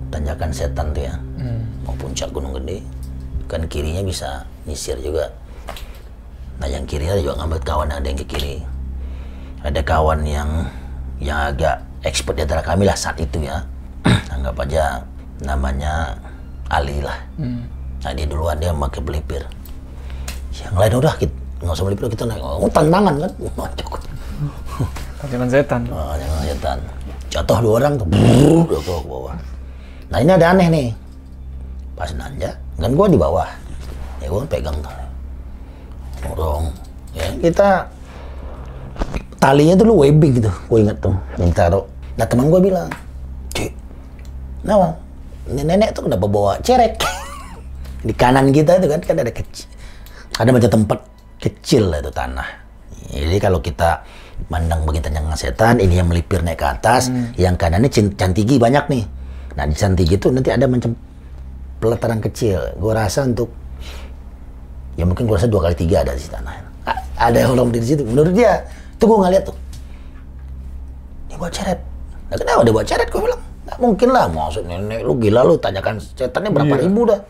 [0.08, 1.14] tanjakan setan tuh ya
[1.84, 2.80] mau puncak gunung gede
[3.46, 5.28] kan kirinya bisa nyisir juga.
[6.58, 8.56] Nah yang kiri ada juga ngambil kawan ada yang ke kiri.
[9.64, 10.68] Ada kawan yang
[11.20, 13.60] yang agak expert di antara kami lah saat itu ya.
[14.34, 15.04] Anggap aja
[15.44, 16.16] namanya
[16.72, 17.20] Ali lah.
[18.04, 19.42] Nah dia duluan dia pakai pelipir.
[20.54, 22.42] Yang lain udah kita nggak usah pelipir kita naik.
[22.44, 23.30] Oh, tantangan kan?
[25.20, 25.82] Tanjakan setan.
[25.88, 26.78] Oh, jangan setan.
[27.32, 29.34] Jatuh dua orang tuh, brrr, jatuh ke bawah.
[30.12, 30.88] Nah ini ada aneh nih.
[31.94, 33.48] Pas nanja, kan gua di bawah.
[34.18, 34.94] Ya gua pegang tuh.
[36.26, 36.74] Dorong.
[37.14, 37.86] Ya kita
[39.38, 41.14] talinya tuh lu webbing gitu, gua inget tuh.
[41.38, 41.84] Yang taruh.
[42.18, 42.88] Nah teman gua bilang,
[43.54, 43.70] Cik,
[44.66, 44.94] nah
[45.50, 46.98] nenek tuh kenapa bawa cerek?
[48.06, 49.66] di kanan kita itu kan kan ada kecil,
[50.36, 50.98] ada macam tempat
[51.40, 52.48] kecil lah itu tanah.
[53.14, 54.02] Jadi kalau kita
[54.50, 59.04] mandang bagian tanjakan setan, ini yang melipir naik ke atas, yang kanannya cantigi banyak nih.
[59.54, 60.96] Nah di cantigi itu nanti ada macam
[61.84, 62.72] pelataran kecil.
[62.80, 63.52] Gua rasa untuk
[64.96, 66.54] ya mungkin gua rasa dua kali tiga ada di tanah.
[66.88, 68.00] A- ada orang di situ.
[68.08, 68.64] Menurut dia,
[68.96, 69.56] tuh gua ngeliat tuh.
[71.28, 71.80] Dia bawa ceret.
[72.30, 73.08] Nah, kenapa dia bawa ceret?
[73.10, 74.24] Gue bilang, nggak mungkin lah.
[74.30, 77.20] Maksud nenek lu gila lu, tanyakan setannya berapa ribu dah.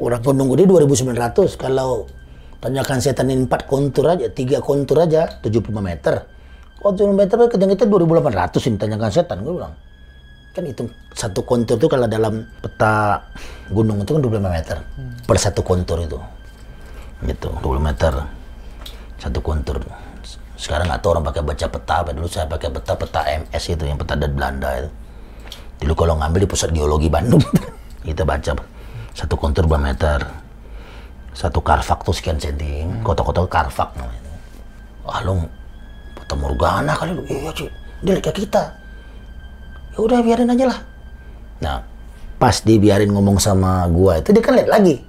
[0.00, 1.60] Orang Gunung Gede 2900.
[1.60, 2.08] Kalau
[2.60, 6.24] tanyakan setan ini 4 kontur aja, 3 kontur aja, 75 meter.
[6.80, 9.36] 75 meter, kadang kita 2800 ini tanyakan setan.
[9.44, 9.76] Gue bilang,
[10.50, 10.82] kan itu
[11.14, 13.22] satu kontur itu kalau dalam peta
[13.70, 14.76] gunung itu kan 25 meter.
[15.22, 16.18] Per satu kontur itu.
[17.22, 18.12] Gitu 20 meter.
[19.20, 19.78] Satu kontur.
[20.58, 22.10] Sekarang nggak tahu orang pakai baca peta apa.
[22.10, 24.90] Dulu saya pakai peta peta MS itu yang peta dari Belanda itu.
[25.86, 27.40] Dulu kalau ngambil di pusat geologi Bandung
[28.08, 28.52] kita baca
[29.14, 30.20] satu kontur berapa meter.
[31.30, 34.34] Satu karvak tuh sekian senti kota-kota karvak namanya.
[35.06, 35.46] Wah lu
[36.18, 37.22] Fata Morgana kali lu.
[37.30, 37.70] Iya cuy.
[38.02, 38.79] Dia ke kita
[39.94, 40.78] ya udah biarin aja lah
[41.60, 41.78] nah
[42.40, 45.04] pas dibiarin ngomong sama gua itu dia kan lihat lagi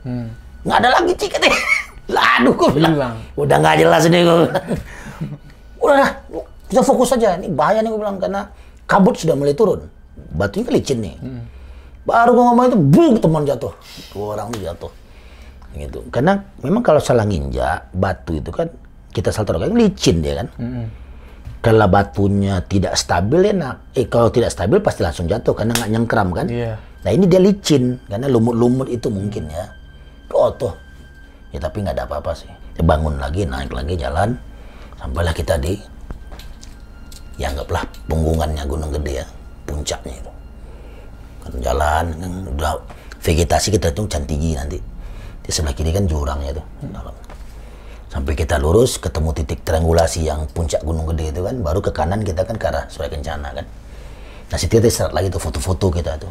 [0.68, 1.60] nggak ada lagi cik katanya
[2.16, 3.16] lah aduh gua bilang Hilang.
[3.40, 4.36] udah nggak jelas nih gua
[5.82, 6.12] udah lah
[6.68, 8.42] kita fokus aja ini bahaya nih gua bilang karena
[8.86, 9.88] kabut sudah mulai turun
[10.36, 11.16] batunya kan licin nih
[12.02, 13.70] Baru gua ngomong itu, buk teman jatuh.
[14.10, 14.92] Dua orang tuh jatuh.
[15.78, 16.02] Gitu.
[16.10, 18.74] Karena memang kalau salah nginjak batu itu kan
[19.14, 20.50] kita salah taruh kan licin dia kan.
[21.62, 23.94] Kalau batunya tidak stabil enak.
[23.94, 26.50] Eh kalau tidak stabil pasti langsung jatuh karena nggak nyengkram kan.
[26.50, 26.74] Iya.
[27.06, 29.70] Nah ini dia licin karena lumut-lumut itu mungkin ya.
[30.34, 30.74] Oh tuh.
[31.54, 32.50] Ya tapi nggak ada apa-apa sih.
[32.74, 34.34] Dia bangun lagi, naik lagi jalan.
[34.98, 35.78] Sampailah kita di
[37.42, 39.26] ya anggaplah punggungannya Gunung Gede ya,
[39.66, 40.32] puncaknya itu.
[41.42, 42.74] Kan jalan, kan udah
[43.22, 44.78] vegetasi kita itu can tinggi nanti.
[45.42, 47.14] Di sebelah kiri kan jurangnya itu dalam.
[48.12, 52.28] Sampai kita lurus ketemu titik triangulasi yang puncak Gunung Gede itu kan, baru ke kanan
[52.28, 53.66] kita kan ke arah Surya Kencana kan.
[54.52, 56.28] Nah situ kita istirahat lagi tuh foto-foto kita tuh.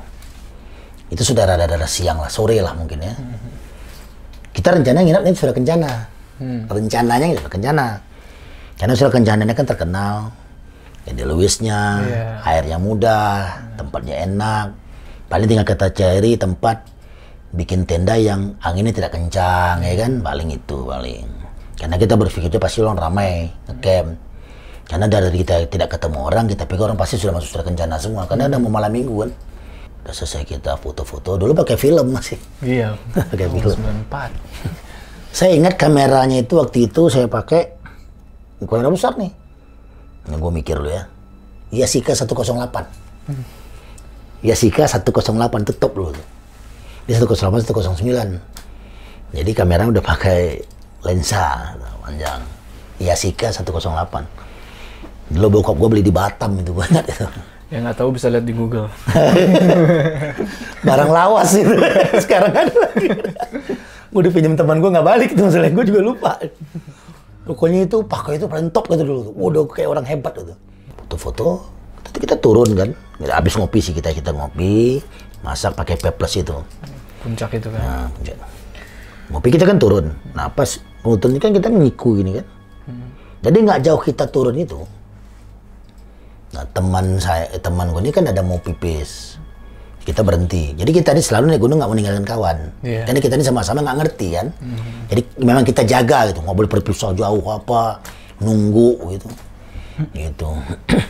[1.08, 3.16] Itu sudah rada-rada siang lah, sore lah mungkin ya.
[4.52, 5.90] Kita rencana nginap di Surya Kencana.
[6.68, 7.86] Rencananya di Surya Kencana.
[8.76, 10.14] Karena Surya Kencana ini kan terkenal.
[11.08, 12.24] Ide Lewisnya, Iya.
[12.44, 14.68] airnya mudah, tempatnya enak.
[15.32, 16.84] Paling tinggal kita cari tempat
[17.56, 20.20] bikin tenda yang anginnya tidak kencang, ya kan?
[20.20, 21.39] Paling itu paling.
[21.80, 24.20] Karena kita berpikirnya pasti orang ramai ngecamp.
[24.84, 28.28] Karena dari kita tidak ketemu orang, kita pikir orang pasti sudah masuk sudah kencana semua.
[28.28, 29.32] Karena ada mau malam minggu kan.
[30.04, 31.40] Udah selesai kita foto-foto.
[31.40, 32.36] Dulu pakai film masih.
[32.60, 33.00] Iya.
[33.32, 33.80] Pakai film.
[34.12, 34.60] 94.
[35.30, 37.78] Saya ingat kameranya itu waktu itu saya pakai
[38.66, 39.30] kamera besar nih.
[40.26, 41.06] Ini gue mikir dulu ya.
[41.70, 44.42] Yasika 108.
[44.42, 46.26] Yasika 108 itu top dulu tuh.
[47.06, 49.30] Di 108 109.
[49.30, 50.58] Jadi kamera udah pakai
[51.04, 52.40] lensa panjang.
[53.00, 55.32] Yasika 108.
[55.32, 57.26] Dulu bokap gue beli di Batam itu banget itu.
[57.70, 58.90] Ya nggak tahu bisa lihat di Google.
[60.86, 61.70] Barang lawas itu.
[62.24, 63.08] Sekarang lagi.
[64.10, 66.32] gue dipinjam teman gue nggak balik tuh masalahnya gue juga lupa.
[67.46, 69.22] Pokoknya itu pakai itu paling top gitu dulu.
[69.38, 70.54] Udah kayak orang hebat gitu.
[71.06, 71.62] Foto-foto,
[72.10, 72.90] kita, kita turun kan.
[73.22, 74.98] Habis ngopi sih kita kita ngopi,
[75.46, 76.58] masak pakai peples itu.
[77.22, 77.80] Puncak itu kan.
[77.80, 78.36] Nah, puncak.
[79.30, 80.10] ngopi kita kan turun.
[80.34, 82.46] Nah pas turun ini kan kita ngiku gini kan.
[83.40, 84.80] Jadi nggak jauh kita turun itu.
[86.52, 89.40] Nah teman saya, eh, teman gue ini kan ada mau pipis.
[90.04, 90.76] Kita berhenti.
[90.76, 92.58] Jadi kita ini selalu naik gunung nggak meninggalkan kawan.
[92.84, 93.08] Iya.
[93.08, 94.46] Karena kita ini sama-sama nggak ngerti kan.
[95.08, 96.40] Jadi memang kita jaga gitu.
[96.44, 98.00] Nggak boleh berpisah jauh apa.
[98.40, 99.28] Nunggu gitu.
[100.12, 100.48] Gitu.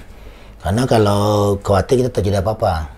[0.62, 2.90] Karena kalau khawatir kita terjadi apa-apa.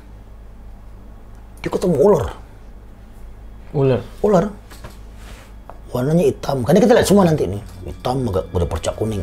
[1.63, 2.27] Dia ketemu ular
[3.73, 4.01] Ular.
[4.21, 4.45] ular
[5.93, 6.65] warnanya hitam.
[6.65, 9.23] Karena kita lihat semua nanti nih hitam agak udah percak kuning.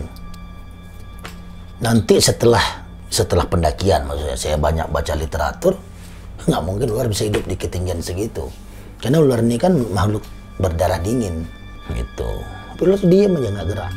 [1.81, 2.61] Nanti setelah
[3.09, 5.73] setelah pendakian maksudnya saya banyak baca literatur
[6.45, 8.47] nggak mungkin ular bisa hidup di ketinggian segitu.
[9.01, 10.23] Karena ular ini kan makhluk
[10.61, 11.43] berdarah dingin
[11.97, 12.29] gitu.
[12.77, 13.91] Tapi ular tuh diam aja nggak gerak.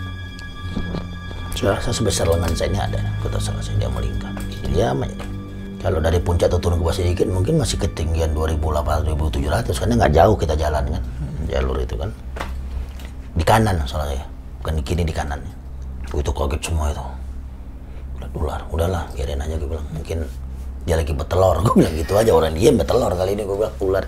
[1.53, 3.01] Saya rasa sebesar lengan saya ini ada.
[3.21, 4.33] Kata salah saya dia melingkar.
[4.73, 5.13] Diam aja.
[5.13, 5.29] Dia.
[5.83, 10.13] kalau dari puncak tuh turun ke bawah sedikit mungkin masih ketinggian 2800 2700 karena nggak
[10.15, 11.03] jauh kita jalan kan.
[11.51, 12.09] Jalur itu kan
[13.33, 14.25] di kanan soalnya
[14.61, 15.41] bukan di kiri di kanan.
[16.13, 17.05] Begitu kaget semua itu.
[18.21, 18.61] Udah ular.
[18.69, 19.87] Udahlah biarin aja gue bilang.
[19.97, 20.19] Mungkin
[20.85, 21.57] dia lagi bertelur.
[21.65, 22.31] Gue bilang gitu aja.
[22.35, 23.75] Orang dia bertelur kali ini gue bilang.
[23.81, 24.05] Ular.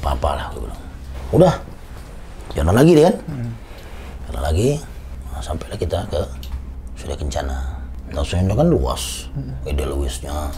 [0.00, 0.80] Apa apa lah gue bilang.
[1.34, 1.54] Udah.
[2.56, 3.16] Jalan lagi dia kan?
[4.30, 4.68] Jalan lagi.
[5.30, 6.20] Nah, sampailah kita ke
[6.96, 7.56] sudah kencana.
[8.10, 9.30] Nah sudah kan luas.
[9.62, 10.50] Ide luasnya.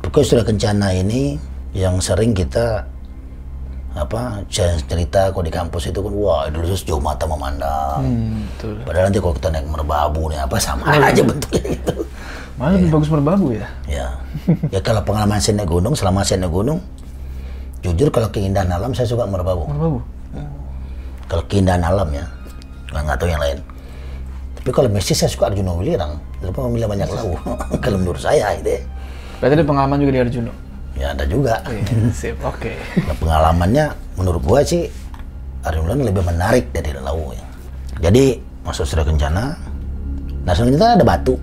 [0.00, 1.36] Pokoknya sudah kencana ini
[1.74, 2.86] yang sering kita
[3.90, 8.74] apa cerita kalau di kampus itu kan wah dulu jauh mata memandang Hmm, betul.
[8.86, 11.94] Padahal nanti kalau kita naik merbabu nih apa sama aja bentuknya gitu.
[12.54, 13.66] Malah lebih bagus merbabu ya.
[13.90, 14.06] Ya.
[14.70, 16.78] ya kalau pengalaman saya naik gunung, selama saya naik gunung,
[17.82, 19.66] jujur kalau keindahan alam saya suka merbabu.
[19.66, 19.98] Merbabu.
[21.26, 22.24] Kalau keindahan alam ya,
[22.94, 23.58] nggak nggak tahu yang lain.
[24.60, 26.20] Tapi kalau mistis saya suka Arjuna Wilirang.
[26.44, 27.32] Lupa memilih banyak lagu.
[27.84, 28.80] kalau menurut saya itu ya.
[29.40, 30.52] Berarti ada pengalaman juga di Arjuno.
[31.00, 31.64] Ya ada juga.
[32.12, 32.36] Sip.
[32.44, 32.76] Oke.
[33.00, 34.86] Nah, pengalamannya menurut gua sih
[35.60, 37.44] Wilirang lebih menarik dari Lawu ya.
[38.08, 39.58] Jadi masuk sudah kencana,
[40.46, 41.36] nah kencana ada batu.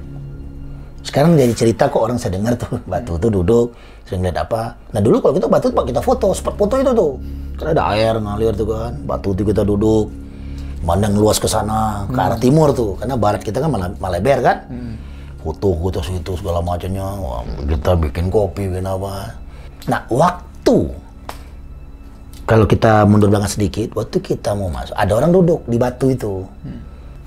[1.05, 3.75] Sekarang jadi cerita kok orang saya dengar tuh batu tuh duduk
[4.07, 4.73] sering lihat apa.
[4.95, 7.11] Nah dulu kalau kita batu pak kita foto, spot foto itu tuh.
[7.59, 10.09] Karena ada air ngalir tuh kan, batu itu kita duduk,
[10.81, 12.97] mandang luas ke sana, ke arah timur tuh.
[12.97, 14.57] Karena barat kita kan malah Maleber kan.
[15.41, 17.05] Foto foto situ segala macamnya.
[17.17, 19.33] Wah, kita bikin kopi, bikin apa.
[19.87, 20.77] Nah waktu.
[22.47, 26.47] Kalau kita mundur belakang sedikit, waktu kita mau masuk, ada orang duduk di batu itu.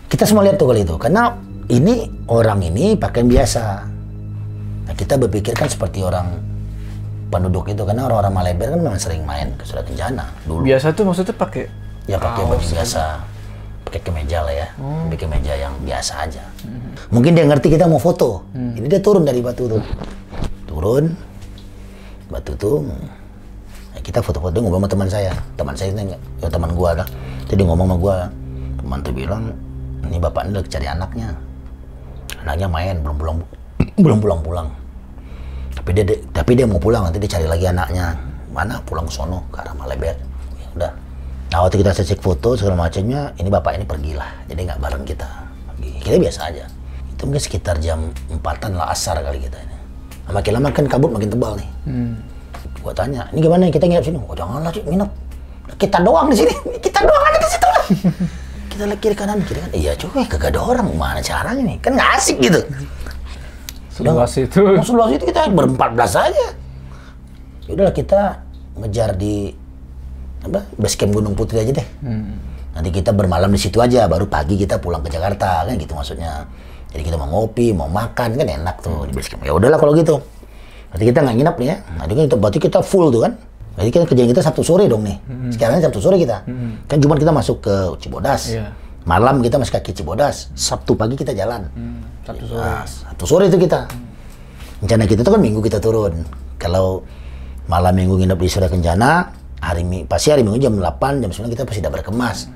[0.09, 1.37] Kita semua lihat tuh kali itu, karena
[1.69, 3.85] ini orang ini pakaian biasa.
[4.89, 6.41] Nah, kita berpikir kan seperti orang
[7.29, 10.65] penduduk itu, karena orang-orang Maleber kan memang sering main ke Surat Kencana dulu.
[10.65, 11.69] Biasa tuh maksudnya pakai
[12.09, 13.23] Ya pakai baju biasa,
[13.87, 14.69] pakai kemeja lah ya,
[15.07, 16.43] pakai kemeja yang biasa aja.
[17.13, 19.85] Mungkin dia ngerti kita mau foto, jadi dia turun dari batu tuh,
[20.65, 21.30] turun.
[22.31, 22.87] Batu tuh
[23.95, 25.33] ya kita foto-foto ngomong sama teman saya.
[25.59, 27.09] Teman saya ini ya teman gua kan
[27.51, 28.17] jadi ngomong sama gua
[28.79, 29.43] teman tuh bilang
[30.07, 31.29] ini bapak ini lagi cari anaknya.
[32.47, 33.37] Anaknya main belum pulang
[34.05, 34.69] belum pulang pulang.
[35.75, 38.15] Tapi dia tapi dia mau pulang nanti dia cari lagi anaknya.
[38.51, 38.83] Mana?
[38.83, 40.17] Pulang ke sono ke arah Malebet
[40.59, 40.93] ya udah.
[41.51, 44.47] Nah waktu kita cek foto segala macamnya ini bapak ini pergilah.
[44.47, 45.29] Jadi nggak bareng kita.
[45.81, 46.65] Kita biasa aja.
[47.11, 49.80] Itu mungkin sekitar jam empatan lah asar kali kita ini
[50.33, 51.69] makin lama kan kabut makin tebal nih.
[52.81, 53.69] Gua tanya ini gimana?
[53.69, 54.19] Kita nginep sini?
[54.25, 55.11] Oh janganlah Cik, nginep.
[55.77, 56.55] Kita doang di sini.
[56.85, 57.67] Kita doang aja di situ.
[57.69, 57.85] Lah
[58.71, 59.75] kita lihat kiri kanan kiri kanan.
[59.77, 60.87] Iya cuy kagak ada orang.
[60.97, 61.77] Mana caranya nih?
[61.85, 62.61] Kan nggak asik gitu.
[63.93, 64.61] Seluas itu.
[64.65, 66.47] Mau seluas itu kita berempat belas aja.
[67.69, 68.41] Ya udahlah kita
[68.81, 69.53] ngejar di
[70.41, 71.89] apa base camp Gunung Putri aja deh.
[72.71, 76.49] Nanti kita bermalam di situ aja, baru pagi kita pulang ke Jakarta kan gitu maksudnya.
[76.91, 79.47] Jadi kita mau ngopi, mau makan kan enak tuh di base camp.
[79.47, 80.19] Ya udahlah kalau gitu.
[80.91, 81.77] Nanti kita nggak nginap nih ya.
[81.95, 83.33] Nanti kan itu berarti kita full tuh kan.
[83.79, 85.17] Jadi kita kerjaan kita Sabtu sore dong nih.
[85.55, 86.43] Sekarang Sabtu sore kita.
[86.91, 88.51] Kan cuma kita masuk ke Cibodas.
[88.51, 88.75] Iya.
[89.07, 90.51] Malam kita masih kaki Cibodas.
[90.59, 91.71] Sabtu pagi kita jalan.
[92.27, 92.61] Satu sore.
[92.61, 93.87] Nah, satu sore itu kita.
[94.83, 96.27] Rencana kita tuh kan minggu kita turun.
[96.59, 97.07] Kalau
[97.71, 99.31] malam minggu nginep di Surya Kencana,
[99.63, 102.51] hari pasti hari minggu jam 8, jam 9 kita pasti udah berkemas.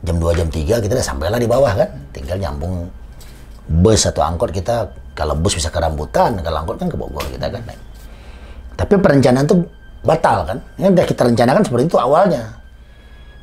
[0.00, 1.88] Jam 2, jam 3 kita udah sampailah di bawah kan.
[2.14, 2.88] Tinggal nyambung
[3.70, 4.90] bus atau angkot kita.
[5.14, 7.62] Kalau bus bisa ke Rambutan, kalau angkot kan ke Bogor kita kan.
[8.74, 9.62] Tapi perencanaan tuh
[10.02, 10.58] batal kan.
[10.80, 12.58] Ini udah kita rencanakan seperti itu awalnya.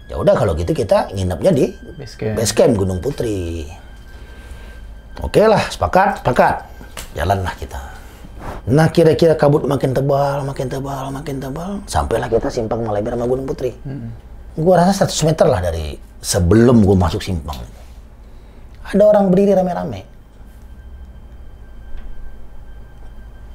[0.08, 1.66] Ya udah kalau gitu kita nginepnya di
[2.36, 2.80] Base camp.
[2.80, 3.68] Gunung Putri.
[5.20, 6.64] Oke lah, sepakat, sepakat.
[7.14, 7.80] Jalanlah kita.
[8.68, 11.72] Nah kira-kira kabut makin tebal, makin tebal, makin tebal.
[11.88, 13.76] Sampailah kita simpang Malabar sama Gunung Putri.
[14.58, 17.60] Gua rasa 100 meter lah dari sebelum gua masuk simpang.
[18.88, 20.17] Ada orang berdiri rame-rame.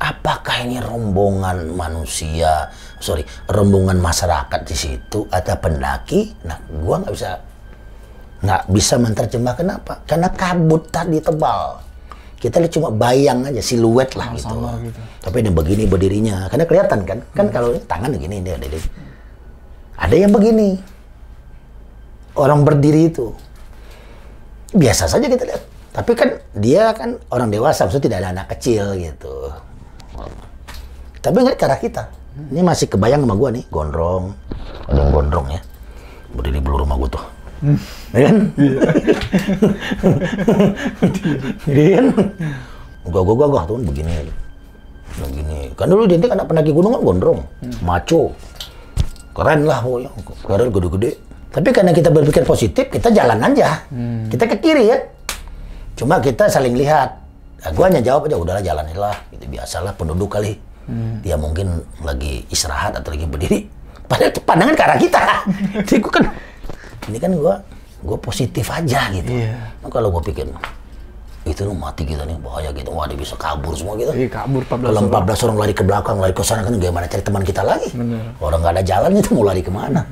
[0.02, 2.66] Apakah ini rombongan manusia,
[2.98, 6.42] sorry, rombongan masyarakat di situ atau pendaki?
[6.42, 7.30] Nah, gua nggak bisa
[8.42, 10.02] nggak bisa menerjemah kenapa?
[10.02, 11.78] Karena kabut tadi tebal.
[12.42, 14.50] Kita lihat cuma bayang aja, siluet lah gitu.
[14.82, 15.00] Gitu.
[15.22, 17.18] Tapi ada begini berdirinya, karena kelihatan kan?
[17.30, 18.66] Kan kalau ini tangan begini dia ada
[20.02, 20.82] Ada yang begini.
[22.34, 23.30] Orang berdiri itu.
[24.74, 25.62] Biasa saja kita lihat.
[25.94, 29.54] Tapi kan dia kan orang dewasa, maksudnya tidak ada anak kecil gitu.
[31.22, 32.02] Tapi nggak ke arah kita.
[32.50, 34.34] Ini masih kebayang sama gua nih, gondrong.
[34.90, 35.60] Ada yang gondrong ya.
[36.34, 37.24] Berdiri belur rumah gua tuh.
[38.10, 38.36] Ya kan?
[41.70, 42.06] Iya kan?
[43.06, 44.34] Gua gua gua gua tuh begini aja.
[45.22, 45.70] Begini.
[45.78, 47.40] Kan dulu dia kan anak pendaki gunung kan gondrong,
[47.86, 48.34] maco.
[49.30, 50.10] Keren lah pokoknya.
[50.42, 51.10] Keren gede-gede.
[51.52, 53.86] Tapi karena kita berpikir positif, kita jalan aja.
[54.26, 54.98] Kita ke kiri ya.
[55.94, 57.21] Cuma kita saling lihat.
[57.62, 59.16] Nah, gua hanya jawab aja, udahlah jalanilah.
[59.30, 60.58] Itu biasalah penduduk kali.
[61.22, 63.60] Dia mungkin lagi istirahat atau lagi berdiri.
[64.10, 65.22] Padahal itu pandangan ke arah kita.
[65.86, 66.24] Jadi gua kan,
[67.06, 67.54] ini kan gua,
[68.02, 69.30] gua positif aja gitu.
[69.30, 69.54] Iya.
[69.78, 70.50] Nah, kalau gua pikir,
[71.42, 72.90] itu lu mati kita nih, bahaya gitu.
[72.90, 74.10] Wah, dia bisa kabur semua gitu.
[74.10, 75.26] Iya kabur 14 Kalau orang.
[75.26, 77.88] 14 orang lari ke belakang, lari ke sana kan gimana cari teman kita lagi?
[77.94, 78.22] Bener.
[78.42, 80.02] Orang nggak ada jalan itu mau lari ke mana?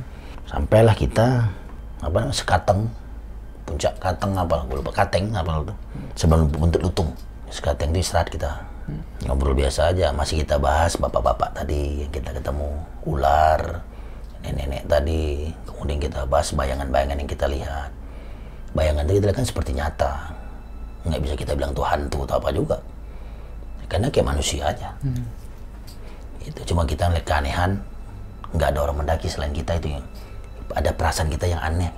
[0.46, 1.26] Sampailah kita
[2.00, 2.80] apa namanya sekateng
[3.68, 5.74] puncak kateng apa gue lupa kateng apa itu
[6.16, 7.12] sebelum buntut lutung
[7.50, 8.66] sekateng itu istirahat kita
[9.22, 12.74] ngobrol biasa aja masih kita bahas bapak-bapak tadi yang kita ketemu
[13.06, 13.86] ular
[14.44, 15.52] nenek-nenek tadi.
[15.68, 17.90] Kemudian kita bahas bayangan-bayangan yang kita lihat.
[18.76, 20.12] Bayangan itu kita kan seperti nyata.
[21.08, 22.76] Nggak bisa kita bilang tuh hantu atau apa juga.
[23.88, 24.92] Karena kayak manusia aja.
[26.44, 27.80] Itu cuma kita lihat keanehan.
[28.52, 30.04] Nggak ada orang mendaki selain kita itu yang
[30.74, 31.90] ada perasaan kita yang aneh.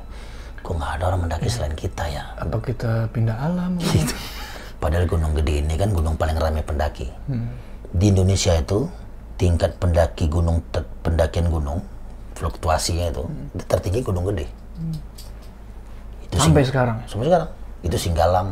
[0.62, 2.24] Kok nggak ada orang mendaki selain kita ya?
[2.38, 3.76] Atau kita pindah alam.
[3.92, 4.14] Gitu.
[4.82, 7.06] Padahal gunung gede ini kan gunung paling ramai pendaki.
[7.94, 8.90] Di Indonesia itu
[9.38, 10.58] tingkat pendaki gunung
[11.06, 11.78] pendakian gunung
[12.34, 13.22] fluktuasinya itu
[13.54, 14.50] itu tertinggi gunung gede.
[16.26, 16.98] Itu Sampai sekarang.
[17.06, 17.50] sampai sekarang.
[17.86, 18.48] Itu Singgalang.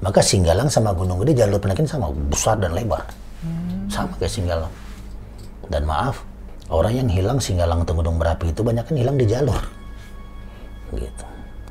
[0.00, 3.04] Maka Singgalang sama Gunung Gede jalur pendakian sama besar dan lebar.
[3.92, 4.72] Sama kayak Singgalang.
[5.68, 6.24] Dan maaf
[6.72, 9.60] orang yang hilang Singgalang atau Gunung Merapi itu banyak kan hilang di jalur.
[10.96, 11.24] Gitu.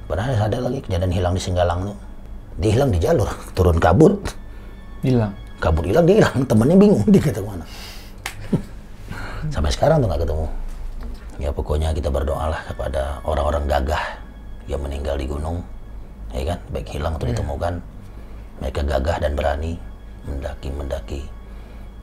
[0.06, 1.98] Padahal ada lagi kejadian hilang di Singgalang tuh
[2.60, 3.30] dia hilang di jalur.
[3.56, 4.20] Turun kabut
[5.00, 5.32] Hilang.
[5.64, 6.44] kabut hilang dia hilang.
[6.44, 7.66] Temennya bingung dia kata mana
[9.56, 10.48] sampai sekarang tuh nggak ketemu.
[11.40, 14.04] Ya pokoknya kita berdoa lah kepada orang-orang gagah
[14.68, 15.64] yang meninggal di gunung
[16.36, 16.60] ya kan?
[16.76, 17.74] Baik hilang atau ditemukan
[18.60, 19.80] mereka gagah dan berani
[20.28, 21.22] mendaki mendaki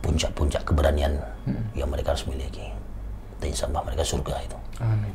[0.00, 1.20] puncak-puncak keberanian
[1.76, 2.72] yang mereka harus miliki.
[3.36, 4.56] Dan insya Allah mereka surga itu.
[4.80, 5.12] Amin.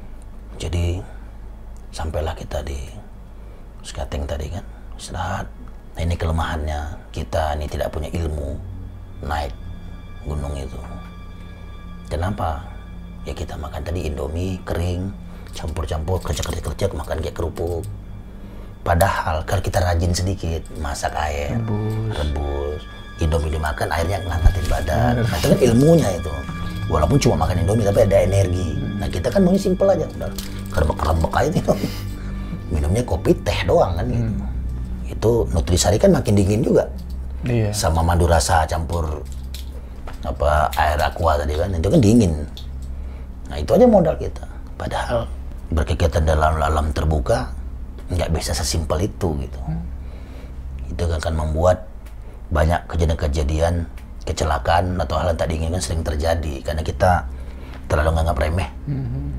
[0.62, 1.02] jadi
[1.90, 2.78] sampailah kita di
[3.82, 4.62] skateng tadi kan
[5.02, 5.50] istirahat.
[5.98, 8.54] Nah, ini kelemahannya kita ini tidak punya ilmu
[9.26, 9.52] naik
[10.24, 10.78] gunung itu.
[12.08, 12.62] Kenapa?
[13.26, 15.10] Ya kita makan tadi Indomie kering,
[15.58, 17.82] campur-campur kerja-kerja-kerja makan kayak kerupuk.
[18.82, 21.54] Padahal kalau kita rajin sedikit, masak air,
[22.14, 22.82] rebus,
[23.22, 25.14] Indomie dimakan, airnya ngangetin badan.
[25.22, 26.34] Nah, itu kan ilmunya itu.
[26.90, 28.74] Walaupun cuma makan Indomie, tapi ada energi.
[28.98, 30.32] Nah kita kan maunya simpel aja, udah
[30.74, 31.78] kerebek-kerebek aja minum.
[32.72, 34.32] Minumnya kopi, teh doang kan gitu.
[35.12, 36.88] Itu Nutrisari kan makin dingin juga.
[37.44, 37.76] Iya.
[37.76, 39.22] Sama madu rasa campur
[40.22, 42.34] apa air aqua tadi kan, itu kan dingin.
[43.52, 44.46] Nah itu aja modal kita.
[44.80, 45.28] Padahal
[45.72, 47.52] berkegiatan dalam alam terbuka
[48.12, 49.60] nggak bisa sesimpel itu gitu.
[50.88, 51.88] Itu akan membuat
[52.52, 53.88] banyak kejadian-kejadian
[54.28, 57.26] kecelakaan atau hal yang tak diinginkan sering terjadi karena kita
[57.90, 58.70] terlalu menganggap remeh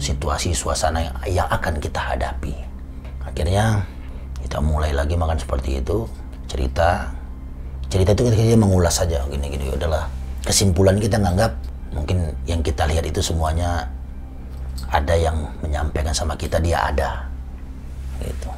[0.03, 2.57] situasi suasana yang, yang akan kita hadapi.
[3.23, 3.87] Akhirnya
[4.53, 6.05] kita mulai lagi makan seperti itu
[6.45, 7.09] cerita.
[7.89, 10.05] Cerita itu kita, mengulas saja gini-gini udahlah.
[10.45, 11.57] Kesimpulan kita nganggap
[11.97, 13.89] mungkin yang kita lihat itu semuanya
[14.93, 17.25] ada yang menyampaikan sama kita dia ada.
[18.21, 18.53] Gitu.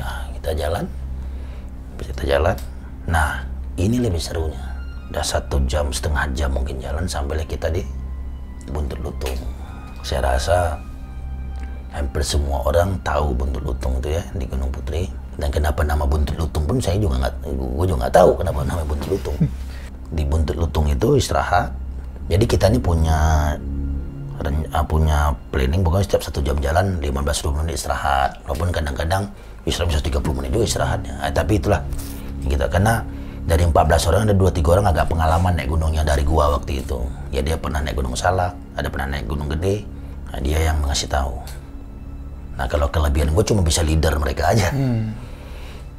[0.00, 0.88] Nah kita jalan.
[2.00, 2.56] Kita jalan.
[3.04, 3.44] Nah
[3.76, 4.72] ini lebih serunya.
[5.12, 7.84] Udah satu jam setengah jam mungkin jalan sampai kita di
[8.72, 9.36] buntut lutung.
[10.00, 10.80] Saya rasa
[11.90, 15.10] hampir semua orang tahu buntut lutung itu ya di Gunung Putri.
[15.40, 18.82] Dan kenapa nama buntut lutung pun saya juga nggak gue juga nggak tahu kenapa nama
[18.84, 19.36] buntut lutung.
[20.16, 21.70] Di buntut lutung itu istirahat.
[22.26, 23.18] Jadi kita ini punya
[24.74, 28.42] ah, punya planning pokoknya setiap satu jam jalan 15-20 menit istirahat.
[28.44, 29.30] Walaupun kadang-kadang
[29.64, 31.14] istirahat bisa 30 menit juga istirahatnya.
[31.24, 31.80] Ah, tapi itulah
[32.44, 33.00] kita karena
[33.46, 37.00] dari 14 orang ada 2-3 orang agak pengalaman naik gunungnya dari gua waktu itu.
[37.32, 39.86] Ya dia pernah naik gunung salak ada pernah naik gunung gede.
[40.30, 41.59] Nah, dia yang ngasih tahu
[42.60, 44.68] nah kalau kelebihan gue cuma bisa leader mereka aja.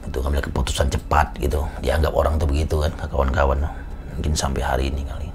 [0.05, 1.65] Itu ngambil keputusan cepat gitu.
[1.81, 3.65] Dianggap orang tuh begitu kan ke kawan-kawan.
[4.13, 5.25] Mungkin sampai hari ini kali.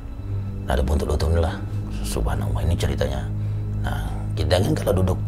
[0.70, 1.58] Nah ada buntut lutung lah.
[2.06, 3.26] Subhanallah ini ceritanya.
[3.82, 4.06] Nah
[4.38, 5.18] kita kan kalau duduk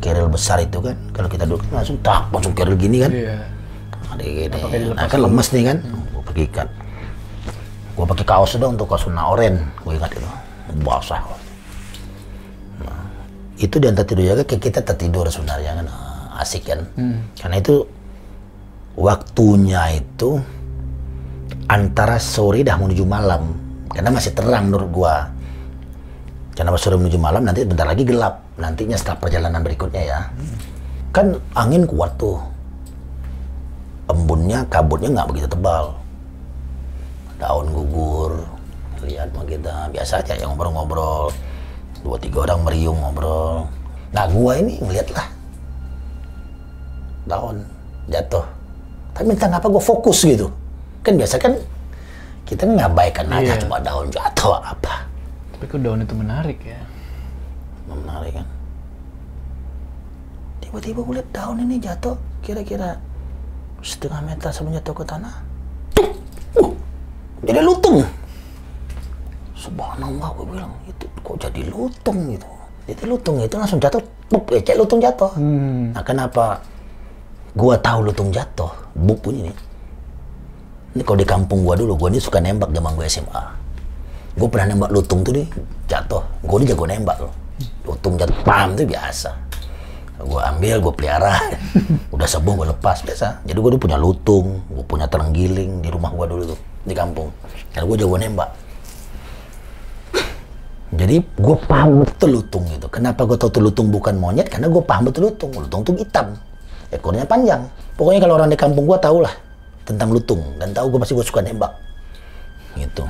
[0.00, 3.12] keril besar itu kan kalau kita duduk langsung tak langsung keril gini kan.
[3.12, 3.36] Iya.
[4.08, 5.76] ada gini nah kan lemes nih kan.
[5.84, 6.68] Gue pakai ikat.
[7.92, 10.30] Gue pakai kaos dong untuk kaos warna oranye gue ingat itu.
[10.80, 11.20] Basah.
[11.20, 11.41] nah,
[13.62, 15.86] itu di antara tidur jaga kayak kita tertidur sebenarnya kan.
[15.86, 16.82] Ah, asik kan?
[17.38, 17.86] Karena itu
[18.98, 20.42] waktunya itu
[21.70, 23.54] antara sore dah menuju malam.
[23.92, 25.16] Karena masih terang menurut gua.
[26.58, 28.42] Karena sore menuju malam nanti bentar lagi gelap.
[28.58, 30.20] Nantinya setelah perjalanan berikutnya ya.
[31.14, 32.42] Kan angin kuat tuh.
[34.10, 35.94] Embunnya kabutnya nggak begitu tebal.
[37.38, 38.42] Daun gugur.
[39.02, 39.90] Lihat mah kita.
[39.94, 41.51] Biasa aja yang ngobrol-ngobrol
[42.02, 43.66] dua tiga orang meriung ngobrol.
[44.12, 45.26] Nah gua ini ngeliat lah
[47.26, 47.62] daun
[48.10, 48.44] jatuh.
[49.12, 50.48] Tapi entah kenapa gue fokus gitu.
[51.04, 51.54] Kan biasa kan
[52.48, 53.60] kita ngabaikan aja Iya.
[53.62, 55.06] cuma daun jatuh apa.
[55.54, 56.80] Tapi kok daun itu menarik ya.
[57.82, 58.46] menarik kan?
[60.64, 62.96] Tiba-tiba gue lihat daun ini jatuh kira-kira
[63.84, 65.34] setengah meter sebelum jatuh ke tanah!
[66.56, 66.72] Uh,
[67.44, 68.00] jadi lutung.
[69.58, 72.48] Subhanallah gue bilang itu kok jadi lutung gitu
[72.82, 75.32] jadi lutung itu langsung jatuh pup ya cek lutung jatuh.
[75.38, 75.94] Hmm.
[75.94, 76.58] nah kenapa
[77.54, 78.72] gua tahu lutung jatuh?
[78.96, 79.56] Buk bunyi nih.
[80.98, 83.44] Ini kalau di kampung gua dulu gua ini suka nembak zaman gua SMA
[84.32, 85.46] gua pernah nembak lutung tuh nih
[85.86, 86.24] jatuh.
[86.42, 87.32] Gua ini jago nembak loh.
[87.86, 89.30] Lutung jatuh pam tuh biasa.
[90.26, 91.38] Gua ambil gua pelihara.
[92.14, 93.46] Udah sembuh gua lepas biasa.
[93.46, 97.30] Jadi gua dulu punya lutung gua punya terenggiling di rumah gua dulu tuh di kampung.
[97.70, 98.50] Karena gua jago nembak
[100.92, 102.84] jadi gue paham betul lutung gitu.
[102.92, 104.52] Kenapa gue tahu lutung bukan monyet?
[104.52, 105.48] Karena gue paham betul lutung.
[105.56, 106.36] Lutung tuh hitam,
[106.92, 107.64] ekornya panjang.
[107.96, 109.32] Pokoknya kalau orang di kampung gue tau lah
[109.88, 111.72] tentang lutung dan tahu gue pasti gue suka nembak.
[112.76, 113.04] Gitu.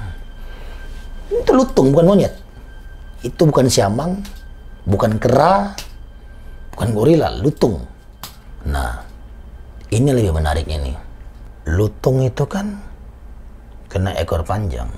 [1.35, 2.35] Itu lutung bukan monyet.
[3.27, 4.23] Itu bukan siamang,
[4.87, 5.75] bukan kera,
[6.75, 7.83] bukan gorila, lutung.
[8.63, 9.03] Nah,
[9.91, 10.97] ini lebih menariknya nih.
[11.75, 12.79] Lutung itu kan
[13.91, 14.89] kena ekor panjang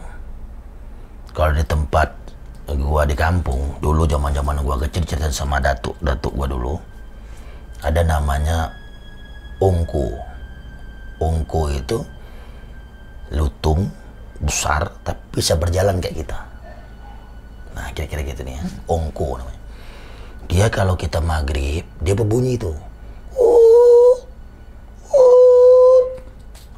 [1.35, 2.24] kalau di tempat
[2.73, 6.75] gua di kampung dulu zaman zaman gua kecil cerita sama datuk datuk gua dulu.
[7.85, 8.73] Ada namanya
[9.61, 10.17] ungku
[11.21, 12.01] ungku itu
[13.33, 13.89] lutung
[14.41, 16.39] besar tapi bisa berjalan kayak kita.
[17.77, 18.65] Nah kira-kira gitu nih ya.
[18.89, 19.61] Ungku namanya.
[20.49, 22.73] Dia kalau kita maghrib dia berbunyi itu.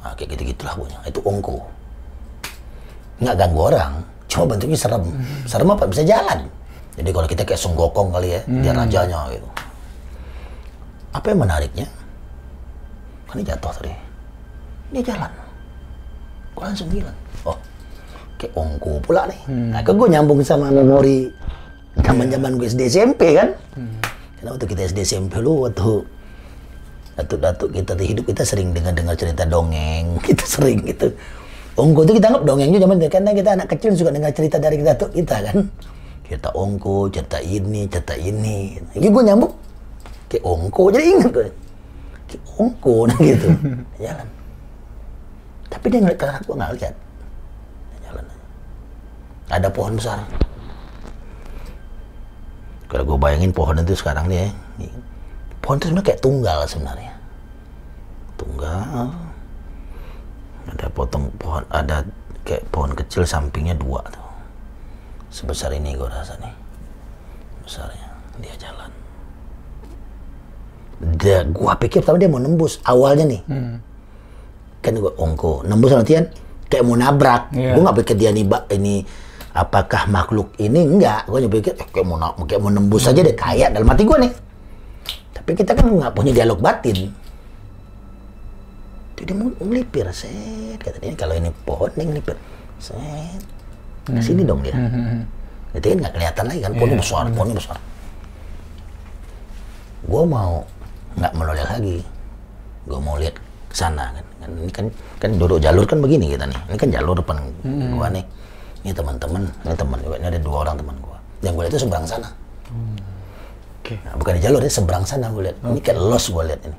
[0.07, 1.03] Nah, kayak gitu gitulah bunyinya.
[1.03, 1.59] Itu ungku
[3.17, 3.93] nggak ganggu orang
[4.37, 5.01] cuma bentuknya serem.
[5.49, 5.89] Serem apa?
[5.89, 6.45] Bisa jalan.
[6.93, 9.49] Jadi kalau kita kayak songgokong kali ya dia rajanya gitu.
[11.17, 11.89] Apa yang menariknya?
[13.25, 13.93] Kan dia jatuh tadi.
[14.93, 15.31] Dia jalan.
[16.53, 17.57] Gua langsung bilang oh
[18.37, 19.41] kayak ongko pula nih.
[19.73, 21.33] Nah, kan gue nyambung sama memori
[22.05, 23.57] zaman-zaman gue SD SMP kan.
[24.37, 26.05] Karena waktu kita SD SMP lu waktu
[27.17, 31.09] datuk-datuk kita di hidup kita sering dengar-dengar cerita dongeng, kita sering gitu.
[31.77, 34.81] Ongko itu kita anggap dongeng juga zaman karena kita anak kecil suka dengar cerita dari
[34.81, 35.57] datuk kita kan.
[36.25, 38.81] Cerita ongko, cerita ini, cerita ini.
[38.97, 39.53] Ini gue nyambung
[40.27, 41.49] kayak ongko jadi ingat gue.
[42.25, 43.47] Kayak ongko nah gitu.
[44.01, 44.27] Jalan.
[45.69, 46.95] Tapi dia ngeliat arah gue nggak lihat.
[48.09, 48.25] Jalan.
[49.53, 50.19] Ada pohon besar.
[52.89, 54.49] Kalau gue bayangin pohon itu sekarang nih ya,
[54.79, 54.91] nih,
[55.59, 57.13] pohon itu sebenarnya kayak tunggal sebenarnya.
[58.39, 59.26] Tunggal.
[60.67, 62.03] Ada potong pohon, ada
[62.43, 64.27] kayak pohon kecil sampingnya dua tuh.
[65.31, 66.53] Sebesar ini gue rasa nih.
[67.63, 68.07] Besarnya.
[68.37, 68.91] Dia jalan.
[70.97, 73.41] Dia, gua pikir pertama dia mau nembus awalnya nih.
[74.81, 75.61] Kan gua ongko.
[75.65, 76.25] Nembus artian
[76.69, 77.53] kayak mau nabrak.
[77.53, 77.77] Iya.
[77.77, 79.05] Gua nggak pikir dia nih ini
[79.53, 81.29] apakah makhluk ini enggak.
[81.29, 84.33] Gua pikir eh, kayak mau kayak mau nembus aja deh kayak dalam hati gua nih.
[85.37, 87.13] Tapi kita kan nggak punya dialog batin.
[89.17, 90.77] Jadi mau ngelipir, set.
[90.77, 92.37] Kata dia, kalau ini pohon, dia ngelipir.
[92.77, 93.41] Set.
[94.05, 94.77] Ke sini dong dia.
[95.73, 97.77] Itu kan nggak kelihatan lagi kan, pohonnya besar, pohonnya besar.
[100.07, 100.63] Gue mau
[101.17, 101.97] nggak menoleh lagi.
[102.87, 103.35] Gue mau lihat
[103.67, 104.25] ke sana kan.
[104.39, 104.49] kan.
[104.55, 104.85] Ini kan
[105.19, 106.59] kan duduk jalur kan begini kita nih.
[106.71, 107.35] Ini kan jalur depan
[107.97, 108.25] gua nih.
[108.85, 109.97] Ini teman-teman, ini teman.
[109.99, 111.17] Ini ada dua orang teman gua.
[111.43, 112.29] Yang gue lihat itu seberang sana.
[113.81, 113.95] Oke.
[114.07, 115.57] Nah, bukan di jalur, ini seberang sana gue lihat.
[115.67, 116.77] Ini kayak los gue lihat ini.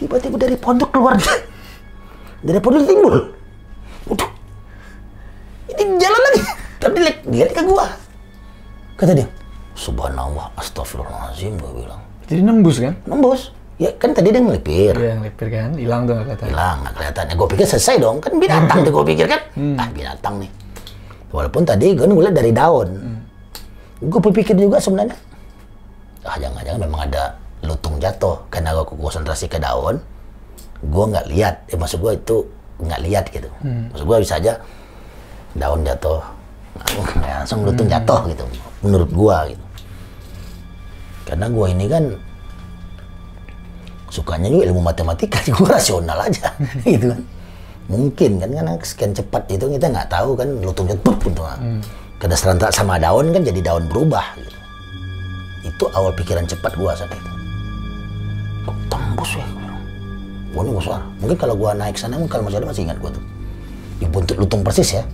[0.00, 1.20] Tiba-tiba dari pondok keluar
[2.40, 3.16] dari pondok timbul.
[4.08, 4.30] Waduh.
[5.76, 6.40] Ini jalan lagi.
[6.80, 7.86] Tapi dia, dia lihat ke gua.
[8.96, 9.28] Kata dia,
[9.76, 12.00] Subhanallah, astagfirullahaladzim, gue bilang.
[12.28, 12.96] Jadi nembus kan?
[13.08, 13.52] Nembus.
[13.80, 14.92] Ya kan tadi dia ngelipir.
[14.92, 16.46] Iya, ngelipir kan, hilang tuh kelihatan.
[16.52, 17.24] Hilang, nggak kelihatan.
[17.24, 18.20] Ya, gue pikir selesai dong.
[18.20, 19.40] Kan binatang tuh gue pikir kan.
[19.80, 20.50] Ah, binatang nih.
[21.32, 22.88] Walaupun tadi gue ngeliat dari daun.
[24.04, 25.16] Gue berpikir juga sebenarnya.
[26.28, 28.36] Ah, jangan-jangan memang ada lutung jatuh.
[28.48, 30.00] Karena gue konsentrasi ke daun.
[30.80, 31.54] Gue nggak lihat.
[31.68, 32.36] Ya, maksud gue itu
[32.80, 33.48] nggak lihat gitu.
[33.92, 34.52] Maksud gue bisa aja
[35.54, 36.22] daun jatuh.
[37.20, 38.44] Nah, langsung lutung jatuh gitu.
[38.80, 39.64] Menurut gue gitu.
[41.28, 42.04] Karena gue ini kan
[44.10, 46.50] sukanya juga ilmu matematika, gue rasional aja,
[46.88, 47.22] gitu kan.
[47.90, 51.42] Mungkin kan karena sekian cepat itu kita nggak tahu kan lutungnya tuh gitu.
[52.18, 54.58] Karena serentak sama daun kan jadi daun berubah gitu.
[55.66, 57.30] Itu awal pikiran cepat gua saat itu.
[58.90, 59.46] Tembus ya?
[60.50, 61.00] gua ini besar.
[61.22, 63.24] Mungkin kalau gua naik sana, mungkin kalau masih ada masih ingat gua tuh.
[64.02, 65.04] Di buntut lutung persis ya.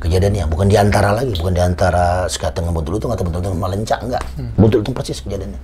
[0.00, 3.60] Kejadiannya bukan di antara lagi, bukan di antara sekat dengan buntut lutung atau buntut lutung
[3.60, 4.24] melencak enggak.
[4.56, 5.60] Buntut lutung persis kejadiannya.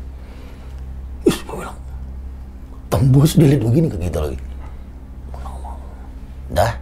[1.28, 1.76] Ih, gua bilang,
[2.88, 4.38] tembus dilihat begini ke kita lagi.
[6.50, 6.72] Dah.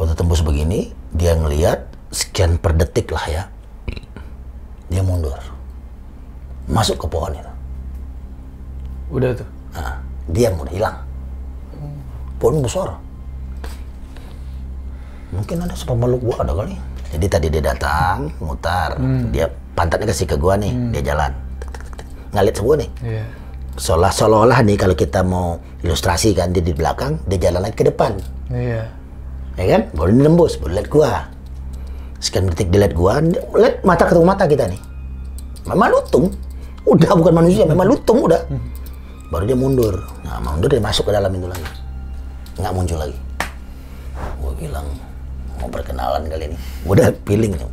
[0.00, 3.42] Waktu tembus begini, dia ngelihat sekian per detik lah ya.
[4.88, 5.38] Dia mundur.
[6.66, 7.51] Masuk ke pohon itu.
[9.12, 9.48] Udah tuh.
[9.76, 10.00] Nah,
[10.32, 10.96] dia mau hilang.
[12.40, 12.96] Pohon besar.
[15.30, 16.74] Mungkin ada sepemeluk gua ada kali.
[17.12, 18.96] Jadi tadi dia datang, mutar,
[19.28, 21.32] dia pantatnya kasih ke gua nih, dia jalan.
[22.32, 22.90] Ngalit semua nih.
[23.04, 23.24] Iya.
[23.76, 27.84] Seolah seolah nih kalau kita mau ilustrasi kan dia di belakang, dia jalan lagi ke
[27.84, 28.16] depan.
[28.48, 28.88] Iya.
[29.60, 29.80] Ya kan?
[29.92, 31.28] Baru dia nembus, baru lihat gua.
[32.16, 34.80] Sekian detik dia lihat gua, dia lihat mata ketemu mata kita nih.
[35.68, 36.32] Memang lutung.
[36.88, 38.40] Udah bukan manusia, memang lutung udah.
[39.32, 39.96] Baru dia mundur.
[40.28, 41.64] Nah, mundur dia masuk ke dalam itu lagi.
[42.60, 43.16] Nggak muncul lagi.
[44.36, 44.84] Gua bilang,
[45.56, 46.56] mau perkenalan kali ini.
[46.84, 47.70] Gua udah feeling nih.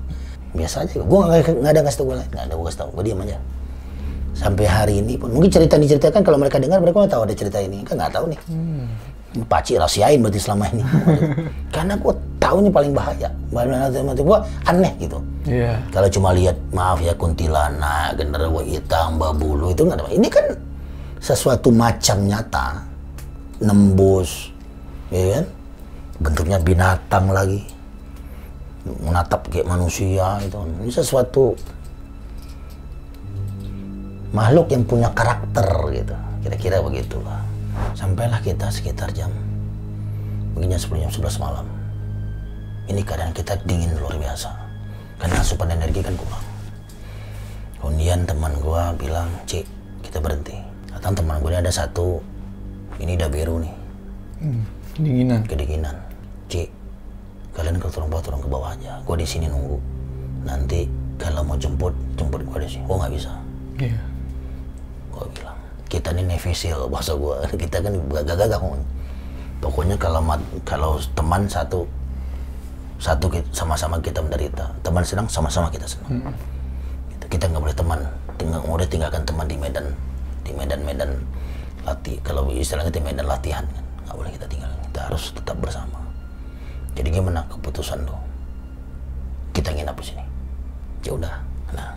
[0.56, 1.04] Biasa aja.
[1.04, 2.32] Gua nggak ada ngasih tau gua lain.
[2.32, 2.90] Nggak ada gua kasih tau.
[2.96, 3.36] Gua diam aja.
[4.40, 5.36] Sampai hari ini pun.
[5.36, 7.84] Mungkin cerita diceritakan kalau mereka dengar, mereka nggak tahu ada cerita ini.
[7.84, 8.40] Kan nggak tahu nih.
[9.36, 10.84] Ini Paci rahasiain berarti selama ini.
[11.76, 13.28] Karena gua tahu ini paling bahaya.
[13.52, 15.20] Mati gua aneh gitu.
[15.44, 15.76] Iya.
[15.92, 20.08] Kalau cuma lihat maaf ya kuntilanak, genderuwo hitam, babulu itu nggak ada.
[20.08, 20.69] Ini kan
[21.20, 22.84] sesuatu macam nyata,
[23.60, 24.52] nembus,
[25.12, 25.46] ya kan?
[26.20, 27.64] Bentuknya binatang lagi,
[29.04, 30.58] menatap kayak manusia itu.
[30.60, 31.56] Ini sesuatu
[34.36, 36.16] makhluk yang punya karakter gitu.
[36.44, 37.40] Kira-kira begitulah.
[37.96, 39.32] Sampailah kita sekitar jam
[40.54, 41.66] mungkin jam 10 jam 11 malam.
[42.90, 44.50] Ini keadaan kita dingin luar biasa.
[45.20, 46.46] Karena asupan energi kan kurang.
[47.80, 49.64] Kemudian teman gua bilang, Cik,
[50.04, 50.69] kita berhenti.
[51.00, 52.20] Datang teman gue ini ada satu,
[53.00, 53.74] ini udah biru nih,
[54.40, 54.64] Hmm.
[54.96, 55.48] Dinginan.
[55.48, 55.96] kedinginan.
[56.48, 56.68] Cik,
[57.52, 59.00] kalian kalau turun bawah turun ke bawah aja.
[59.04, 59.80] Gua di sini nunggu.
[60.44, 62.84] Nanti kalau mau jemput, jemput gua di sini.
[62.88, 63.32] Oh nggak bisa.
[63.78, 63.96] Iya.
[65.10, 65.56] Gua bilang,
[65.88, 67.44] kita ini Navy SEAL bahasa gua.
[67.48, 68.60] Kita kan gagah-gagah
[69.60, 71.84] pokoknya kalau mat- kalau teman satu
[72.96, 76.32] satu sama-sama kita menderita teman senang sama-sama kita senang
[77.10, 77.26] Gitu.
[77.30, 78.00] kita nggak boleh teman
[78.36, 79.84] tinggal boleh tinggalkan teman di medan
[80.50, 81.14] di medan-medan
[81.86, 86.02] latih kalau istilahnya di medan latihan kan nggak boleh kita tinggal kita harus tetap bersama.
[86.98, 88.18] Jadi gimana keputusan lo
[89.54, 90.26] kita nginap di sini.
[91.06, 91.36] Ya udah
[91.78, 91.94] nah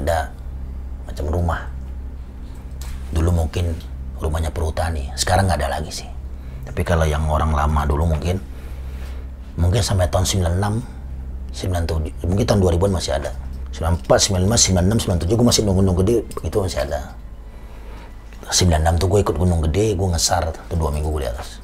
[0.00, 0.32] ada
[1.04, 1.60] macam rumah.
[3.12, 3.76] Dulu mungkin
[4.16, 6.08] rumahnya perhutani sekarang nggak ada lagi sih.
[6.64, 8.40] Tapi kalau yang orang lama dulu mungkin
[9.60, 13.30] mungkin sampai tahun 96 97 mungkin tahun 2000-an masih ada.
[13.76, 14.72] 94 95
[15.04, 17.12] 96 97 gue masih nunggu gunung gede itu masih ada
[18.46, 21.58] 96 tuh gue ikut gunung gede gue ngesar tuh dua minggu gue di atas.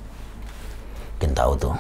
[1.19, 1.75] Mungkin tahu tuh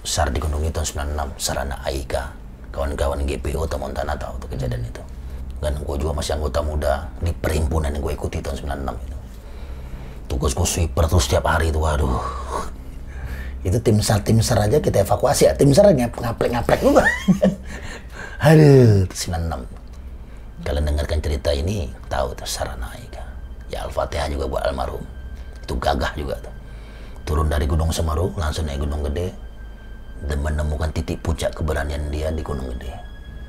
[0.00, 2.32] sar di gunung itu tahun 96 sarana Aika
[2.72, 5.02] kawan-kawan GPO atau Montana tahu tuh kejadian itu.
[5.60, 8.56] Dan gue juga masih anggota muda di perhimpunan yang gue ikuti tahun
[8.88, 9.16] 96 itu.
[10.28, 12.20] Tugas gue sweeper tuh setiap hari itu waduh.
[13.64, 15.52] Itu tim sar tim sar aja kita evakuasi ya.
[15.52, 17.04] Tim sar ngap- ngaplek ngaplek juga.
[18.48, 19.78] Aduh itu 96
[20.68, 23.07] kalian dengarkan cerita ini tahu tuh sarana Aika
[23.68, 25.02] ya Al-Fatihah juga buat almarhum.
[25.64, 26.54] Itu gagah juga tuh.
[27.28, 29.32] Turun dari Gunung Semeru langsung naik Gunung Gede
[30.24, 32.92] dan menemukan titik puncak keberanian dia di Gunung Gede.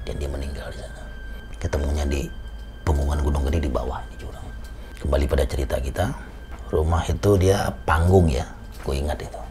[0.03, 1.01] Dan dia meninggal di sana.
[1.59, 2.28] Ketemunya di
[2.84, 4.47] punggungan Gunung Gede di bawah di jurang
[4.99, 6.11] kembali pada cerita kita
[6.70, 8.43] rumah itu dia panggung ya.
[8.84, 9.41] Gue ingat itu.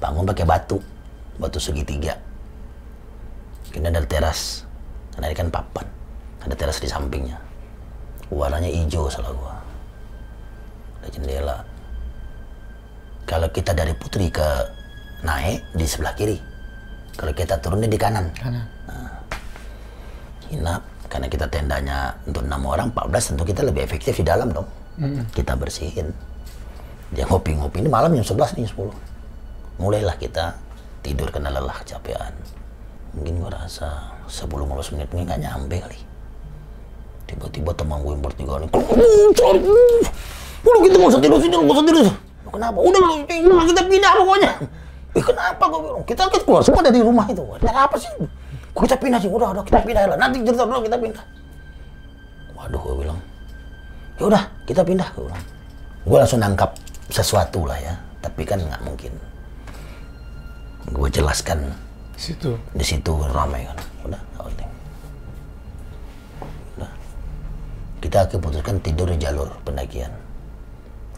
[0.00, 0.76] Panggung pakai batu
[1.40, 2.14] batu segitiga.
[3.72, 4.62] Kemudian ada teras
[5.14, 5.86] karena ini kan papan
[6.42, 7.38] ada teras di sampingnya
[8.34, 9.54] warnanya hijau salah gua.
[11.02, 11.58] Ada jendela.
[13.24, 14.48] Kalau kita dari putri ke
[15.24, 16.36] naik di sebelah kiri
[17.16, 18.28] kalau kita turunnya di kanan.
[18.36, 18.66] Kanan.
[20.52, 24.68] hinap karena kita tendanya untuk enam orang 14 tentu kita lebih efektif di dalam dong.
[25.32, 26.12] Kita bersihin.
[27.10, 29.14] Dia ngopi-ngopi ini malam jam 11 nih 10
[29.78, 30.54] mulailah kita
[31.02, 32.32] tidur karena lelah kecapean
[33.14, 36.00] mungkin gua rasa 10-15 menit ini nggak nyampe kali
[37.24, 38.68] tiba-tiba teman gue yang bertiga nih
[40.64, 42.06] udah kita nggak usah tidur sini nggak usah tidur
[42.54, 42.78] kenapa?
[42.78, 44.50] Udah lu kita pindah pokoknya
[45.14, 45.62] eh kenapa?
[45.70, 46.02] gue bilang.
[46.06, 47.42] Kita kita keluar semua dari rumah itu.
[47.42, 48.10] Ada apa sih?
[48.74, 50.02] Kita pindah sih udah udah kita pindah.
[50.10, 51.24] Lah nanti cerita dulu kita pindah.
[52.58, 53.18] Waduh gue bilang.
[54.18, 55.44] Ya udah kita pindah gue bilang.
[56.02, 56.74] Gue langsung nangkap
[57.10, 59.12] sesuatu lah ya tapi kan nggak mungkin.
[60.90, 61.72] Gue jelaskan
[62.18, 62.58] Situ.
[62.74, 63.78] di situ ramai kan.
[64.10, 64.20] Udah
[68.04, 70.12] kita keputuskan tidur di jalur pendakian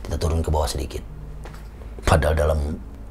[0.06, 1.02] kita turun ke bawah sedikit
[2.06, 2.60] padahal dalam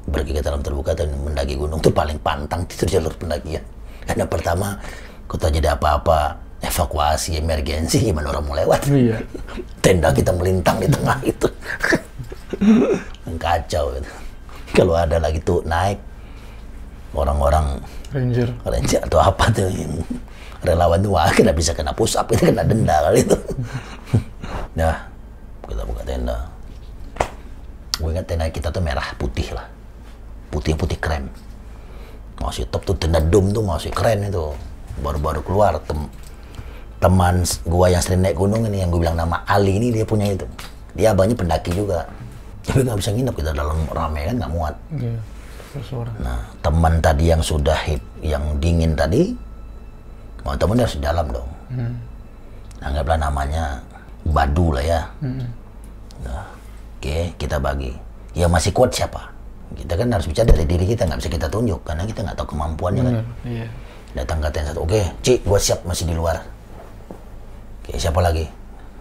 [0.08, 3.60] pergi ke dalam terbuka dan mendaki gunung itu paling pantang tidur jalur pendakian
[4.08, 4.80] karena pertama
[5.28, 9.20] kota jadi apa-apa evakuasi emergensi gimana orang mau lewat Iya.
[9.84, 11.48] tenda kita melintang di tengah itu
[13.36, 14.12] kacau gitu.
[14.72, 16.00] kalau ada lagi tuh naik
[17.12, 17.76] orang-orang
[18.14, 18.48] Ranger.
[18.64, 19.92] ranger atau apa tuh yang
[20.62, 23.36] relawan tuh wah kena bisa kena push up itu kena denda kali itu.
[24.78, 24.94] Nah
[25.66, 26.36] kita buka tenda.
[27.96, 29.66] Gue ingat tenda kita tuh merah putih lah.
[30.52, 31.26] Putih putih krem
[32.40, 34.52] masih top tuh tenda dom tuh masih keren itu.
[35.00, 36.08] Baru-baru keluar tem
[36.96, 40.32] teman gua yang sering naik gunung ini yang gue bilang nama Ali ini dia punya
[40.32, 40.48] itu.
[40.96, 42.08] Dia abangnya pendaki juga.
[42.64, 44.74] Tapi nggak bisa nginep kita dalam rame kan nggak muat.
[44.96, 45.20] Iya.
[45.76, 46.16] Terus orang.
[46.24, 49.36] Nah, teman tadi yang sudah hip, yang dingin tadi,
[50.54, 51.50] temen harus di dalam dong.
[52.78, 53.82] Anggaplah namanya
[54.22, 55.00] Badu lah ya.
[56.22, 56.46] Nah,
[57.06, 57.94] Oke, kita bagi.
[58.34, 59.30] Yang masih kuat siapa?
[59.78, 62.48] Kita kan harus bicara dari diri kita, nggak bisa kita tunjuk karena kita nggak tahu
[62.56, 63.14] kemampuannya kan.
[63.20, 63.26] Bener.
[63.46, 63.66] Iya.
[64.18, 66.42] Datang ke tent satu, oke, Cik, gua siap masih di luar.
[67.84, 68.48] Oke, siapa lagi?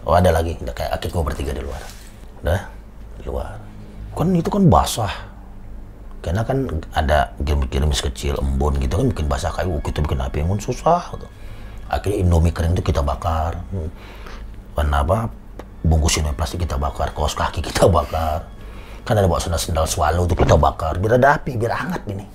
[0.05, 1.81] Oh ada lagi, udah kayak akik gua bertiga di luar.
[2.45, 2.61] Udah,
[3.17, 3.57] di luar.
[4.13, 5.13] Kan itu kan basah.
[6.25, 6.65] Karena kan
[6.97, 11.13] ada gerimis-gerimis kecil, embun gitu kan bikin basah kayu, kita bikin api unggun susah.
[11.13, 11.27] Gitu.
[11.85, 13.61] Akhirnya indomie kering itu kita bakar.
[14.73, 15.29] Warna apa?
[15.85, 18.49] Bungkusin plastik kita bakar, kaos kaki kita bakar.
[19.05, 22.25] Kan ada bawa sandal sendal swallow itu kita bakar, biar ada api, biar hangat ini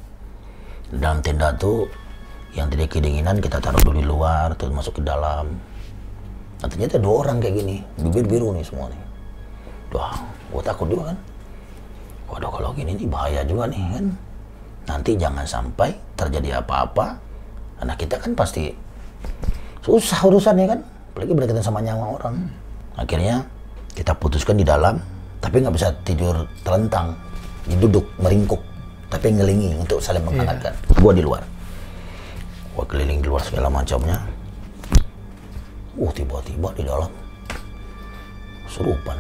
[0.91, 1.87] dalam tenda tuh
[2.59, 5.47] yang tidak kedinginan kita taruh dulu di luar terus masuk ke dalam
[6.59, 9.03] nah, ternyata dua orang kayak gini bibir biru nih semua nih
[9.95, 10.19] wah
[10.51, 11.17] gue takut juga kan
[12.31, 14.07] waduh kalau gini nih bahaya juga nih kan?
[14.87, 17.19] Nanti jangan sampai terjadi apa-apa
[17.83, 18.71] anak kita kan pasti
[19.83, 20.81] susah urusannya kan?
[21.11, 22.37] Apalagi berkaitan sama nyawa orang.
[22.95, 23.43] Akhirnya
[23.93, 25.03] kita putuskan di dalam
[25.43, 27.17] tapi nggak bisa tidur telentang
[27.67, 28.61] duduk meringkuk
[29.11, 30.71] tapi ngelingi untuk saling menghangatkan.
[31.03, 31.43] Gua di luar.
[32.79, 34.23] Gua keliling di luar segala macamnya.
[35.99, 37.11] Uh tiba-tiba di dalam
[38.71, 39.19] serupan.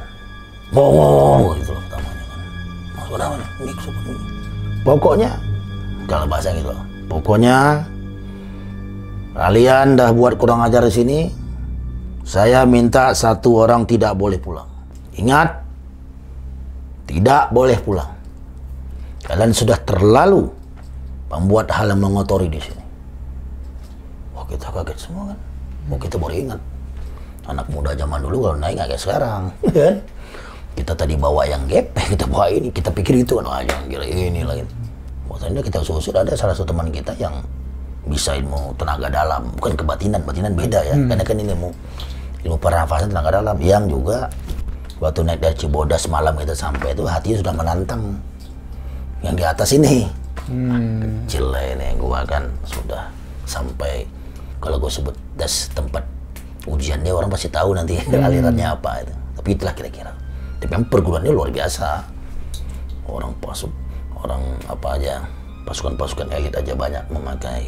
[0.70, 2.19] Wow gitu loh pertamanya
[4.86, 5.30] pokoknya
[6.06, 6.70] kalau bahasa gitu
[7.10, 7.82] pokoknya
[9.34, 11.18] kalian dah buat kurang ajar di sini
[12.30, 14.68] saya minta satu orang tidak boleh pulang.
[15.18, 15.50] Ingat
[17.10, 18.06] tidak boleh pulang.
[19.26, 20.46] Kalian sudah terlalu
[21.26, 22.84] membuat hal yang mengotori di sini.
[24.30, 25.38] Wah kita kaget semua kan?
[25.90, 26.60] Wah kita baru ingat.
[27.50, 29.42] Anak muda zaman dulu kalau naik nggak kayak sekarang
[29.74, 29.94] kan
[30.80, 34.04] kita tadi bawa yang gap kita bawa ini kita pikir itu kan wah jangan kira
[34.08, 34.64] ini lagi.
[35.28, 37.36] Waktu kita usut ada salah satu teman kita yang
[38.08, 40.96] bisa ilmu tenaga dalam bukan kebatinan batinan beda ya.
[40.96, 41.68] Karena kan ini ilmu
[42.48, 43.56] ilmu pernafasan tenaga dalam.
[43.60, 44.18] Yang juga
[44.98, 48.02] waktu naik dari Cibodas malam kita sampai itu hatinya sudah menantang.
[49.20, 49.96] Yang di atas ini.
[51.28, 53.06] Kecil lah ini gua kan sudah
[53.46, 54.02] sampai
[54.58, 56.02] kalau gue sebut das tempat
[56.66, 59.14] ujian dia orang pasti tahu nanti alirannya apa itu.
[59.38, 60.10] Tapi itulah kira-kira
[60.60, 62.04] tapi memang perguruannya luar biasa.
[63.08, 63.72] Orang pasuk
[64.14, 64.38] orang
[64.68, 65.24] apa aja
[65.64, 67.64] pasukan-pasukan elit aja banyak memakai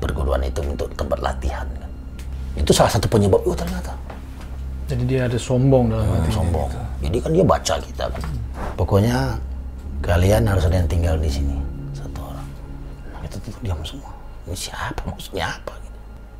[0.00, 1.90] perguruan itu untuk tempat latihan kan.
[2.56, 3.92] itu salah satu penyebab itu ternyata.
[4.88, 6.32] Jadi dia ada sombong dalam Hmm, hati.
[6.34, 6.68] sombong.
[6.98, 8.22] Jadi kan dia baca kita kan.
[8.74, 9.38] Pokoknya
[10.02, 11.54] kalian harus ada yang tinggal di sini
[11.94, 12.48] satu orang.
[13.14, 14.10] Nah, itu tuh diam semua.
[14.48, 15.98] Ini siapa maksudnya apa gitu.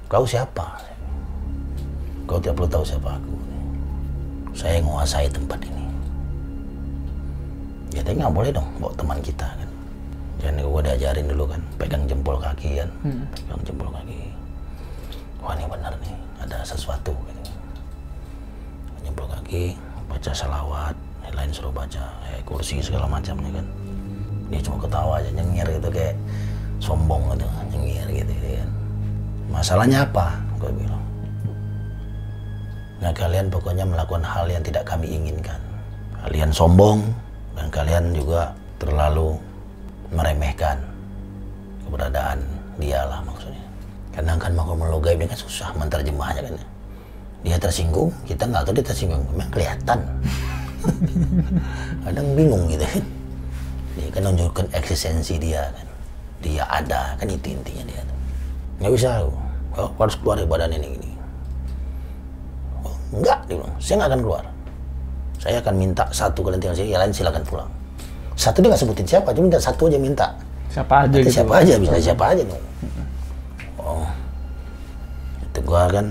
[0.09, 0.67] kau siapa?
[2.27, 3.35] Kau tidak perlu tahu siapa aku.
[4.51, 5.87] Saya menguasai tempat ini
[7.91, 9.71] ya tapi nggak boleh dong bawa teman kita kan.
[10.41, 11.61] Jangan gue diajarin dulu kan.
[11.77, 12.89] Pegang jempol kaki kan.
[13.37, 14.21] Pegang jempol kaki.
[15.45, 16.17] Wah ini benar nih.
[16.41, 17.41] Ada sesuatu gitu
[19.11, 19.75] jempol kaki
[20.07, 20.95] baca salawat
[21.27, 23.67] yang lain suruh baca eh, kursi segala macamnya kan.
[24.51, 26.15] Dia cuma ketawa aja nyengir gitu kayak
[26.79, 28.71] sombong gitu nyengir gitu, gitu kan.
[29.51, 30.39] Masalahnya apa?
[30.63, 31.03] Gue bilang.
[33.03, 35.59] Nah kalian pokoknya melakukan hal yang tidak kami inginkan.
[36.23, 37.03] Kalian sombong
[37.57, 39.37] dan kalian juga terlalu
[40.11, 40.79] meremehkan
[41.87, 42.39] keberadaan
[42.81, 43.65] dia lah maksudnya.
[44.11, 46.69] Karena kan mau melogai ini kan susah menerjemahnya kan ya.
[47.41, 49.23] Dia tersinggung kita nggak tahu dia tersinggung.
[49.33, 49.99] Memang kelihatan.
[52.05, 52.85] Kadang bingung gitu.
[52.85, 53.05] Kan
[53.99, 55.87] dia kan menunjukkan eksistensi dia kan.
[56.41, 58.03] Dia ada kan itu intinya dia.
[58.81, 59.11] Nggak bisa
[59.77, 61.11] oh, harus keluar dari badan ini gini
[62.83, 63.39] oh, enggak
[63.79, 64.45] saya nggak akan keluar
[65.41, 67.71] saya akan minta satu kalian tinggal sini yang lain silakan pulang.
[68.37, 70.29] Satu dia nggak sebutin siapa cuma minta satu aja minta.
[70.69, 71.35] Siapa aja Nanti gitu.
[71.41, 71.53] siapa?
[71.59, 72.65] aja bisa siapa aja dong.
[73.81, 74.07] Oh,
[75.43, 76.07] itu gua kan,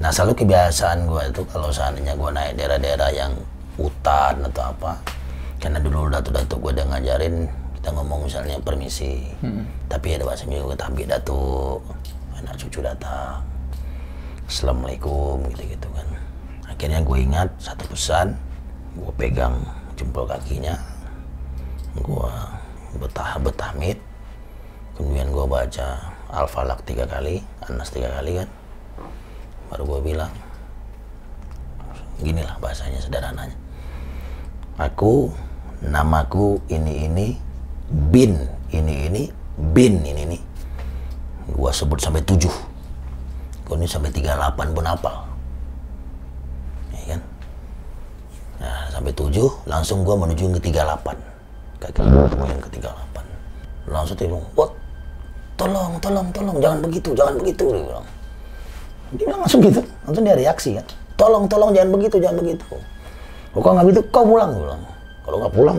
[0.00, 3.32] nah selalu kebiasaan gua itu kalau seandainya gua naik daerah-daerah yang
[3.76, 4.96] hutan atau apa,
[5.60, 7.46] karena dulu datuk-datuk gua udah ngajarin
[7.78, 9.22] kita ngomong misalnya permisi,
[9.86, 11.80] tapi ada bahasa Melayu kita ambil datuk,
[12.34, 13.38] anak cucu datang,
[14.50, 16.08] assalamualaikum gitu-gitu kan.
[16.66, 18.34] Akhirnya gue ingat satu pesan,
[18.96, 19.60] gue pegang
[19.94, 20.74] jempol kakinya,
[21.96, 22.32] gue
[22.96, 24.00] betah betahmid
[24.96, 28.48] kemudian gue baca al-falak tiga kali anas tiga kali kan.
[29.68, 30.32] Baru gue bilang
[32.16, 33.56] ginilah bahasanya sederhananya.
[34.80, 35.28] Aku
[35.84, 37.26] namaku ini ini
[37.92, 39.22] bin ini ini
[39.56, 40.38] bin ini ini
[41.52, 42.52] gue sebut sampai tujuh.
[43.68, 45.26] Gue ini sampai tiga delapan pun hafal
[46.94, 47.20] ya kan
[48.56, 51.16] nah sampai tujuh langsung gue menuju ke tiga delapan
[51.76, 54.72] kaki yang ke 38 langsung dia bilang what
[55.56, 58.06] tolong tolong tolong jangan begitu jangan begitu dia bilang.
[59.16, 60.86] Dia bilang langsung gitu langsung dia reaksi kan.
[61.16, 62.66] Tolong tolong jangan begitu jangan begitu.
[63.56, 64.02] Kalau nggak begitu?
[64.12, 64.82] Kau pulang dia bilang.
[65.24, 65.78] Kalau nggak pulang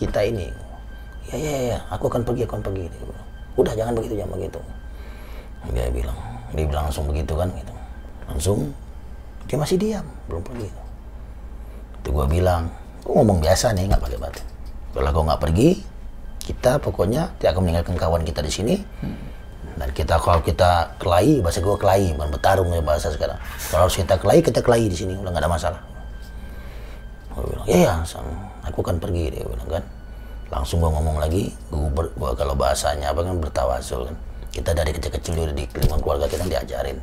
[0.00, 0.48] kita ini.
[1.30, 3.26] Ya ya ya aku akan pergi aku akan pergi dia bilang.
[3.60, 4.60] Udah jangan begitu jangan begitu.
[5.76, 6.18] Dia bilang
[6.56, 7.74] dia bilang langsung begitu kan gitu.
[8.30, 8.58] Langsung
[9.50, 10.70] dia masih diam belum pergi
[12.00, 12.72] itu gua bilang
[13.04, 14.42] gua ngomong biasa nih nggak pakai batu
[14.90, 15.70] kalau kau nggak pergi,
[16.42, 18.74] kita pokoknya tidak akan meninggalkan kawan kita di sini.
[19.78, 23.38] Dan kita kalau kita kelahi, bahasa gue kelahi, bukan bertarung ya bahasa sekarang.
[23.70, 25.80] Kalau harus kita kelahi, kita kelahi di sini, udah nggak ada masalah.
[27.32, 27.94] Gue bilang, ya ya,
[28.66, 29.84] aku akan pergi dia bilang kan.
[30.50, 34.16] Langsung gue ngomong lagi, gue, ber, gua kalau bahasanya apa kan bertawasul kan.
[34.50, 36.98] Kita dari kecil-kecil dulu di lingkungan keluarga kita diajarin,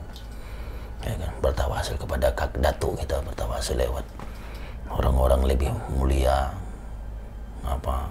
[1.07, 4.03] ya kan, bertawasul kepada kak datuk kita bertawasul lewat
[4.91, 6.51] orang-orang lebih mulia,
[7.67, 8.07] apa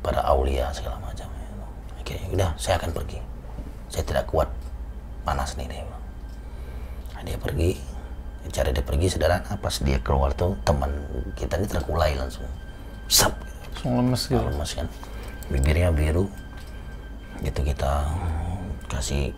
[0.00, 1.28] para aulia segala macam
[2.10, 3.18] oke udah saya akan pergi.
[3.90, 4.50] Saya tidak kuat
[5.22, 6.04] panas nih dia bilang.
[7.14, 7.70] Nah, dia pergi.
[8.50, 10.90] Cara dia pergi sederhana pas dia keluar tuh teman
[11.36, 12.48] kita ini terkulai langsung.
[13.06, 13.36] Sap
[13.70, 14.42] Langsung lemes gitu.
[14.42, 14.86] lemas kan?
[15.52, 16.26] Bibirnya biru.
[17.44, 18.10] Gitu kita
[18.90, 19.30] kasih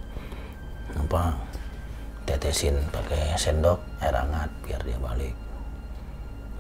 [0.96, 1.36] apa
[2.24, 5.34] tetesin pakai sendok air hangat biar dia balik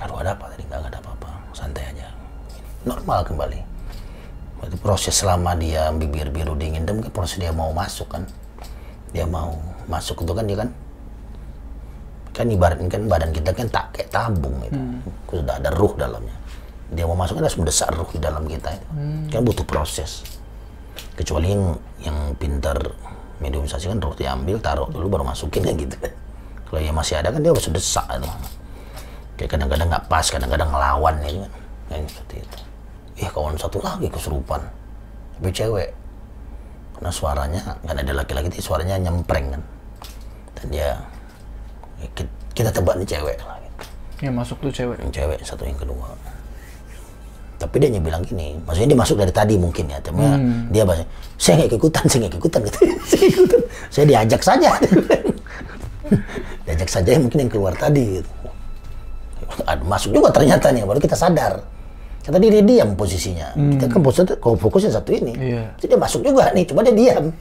[0.02, 0.66] baru ada apa tadi?
[0.66, 1.30] Nggak ada apa-apa.
[1.54, 2.10] Santai aja.
[2.82, 3.58] Normal kembali.
[4.66, 8.26] Itu proses selama dia bibir biru dingin mungkin proses dia mau masuk kan?
[9.14, 9.54] Dia mau
[9.86, 10.70] masuk itu kan dia kan
[12.32, 14.78] kan ibaratnya kan badan kita kan tak kayak tabung itu.
[15.30, 16.34] Sudah ada ruh dalamnya.
[16.90, 18.86] Dia mau masuk kan harus mendesak ruh di dalam kita itu.
[19.30, 20.26] Kan butuh proses.
[21.14, 22.78] Kecuali yang yang pintar
[23.42, 25.94] mediumisasi kan ruh diambil taruh dulu baru masukin kan gitu.
[25.98, 26.14] Kan
[26.70, 28.30] kalau yang masih ada kan dia harus desak itu
[29.42, 31.52] kayak kadang-kadang nggak pas kadang-kadang ngelawan gitu kan.
[31.90, 32.58] Kayak seperti itu.
[33.18, 34.62] Ih kawan satu lagi kesurupan.
[35.34, 35.90] Tapi cewek
[36.94, 39.62] karena suaranya kan ada laki-laki itu suaranya nyempreng kan.
[40.54, 40.88] Dan dia
[41.98, 43.58] ya, ki- kita tebak nih cewek lah.
[43.58, 43.82] Gitu.
[44.22, 44.96] Yang masuk tuh cewek.
[45.02, 46.06] yang cewek satu yang kedua.
[47.58, 50.18] Tapi dia hanya bilang gini maksudnya dia masuk dari tadi mungkin ya tapi
[50.70, 51.06] dia bahasa
[51.38, 52.78] saya nggak ikutan saya nggak ikutan gitu.
[53.10, 53.60] Saya ikutan.
[53.90, 54.70] Saya diajak saja.
[56.66, 58.30] Diajak saja yang mungkin yang keluar tadi gitu
[59.62, 61.60] Ada- masuk juga ternyata nih baru kita sadar.
[62.22, 63.50] Kata dia, dia diam posisinya.
[63.58, 65.34] Kita kan posisinya kalau fokusnya satu ini.
[65.34, 65.74] Iya.
[65.76, 67.34] jadi dia masuk juga nih cuma dia diam.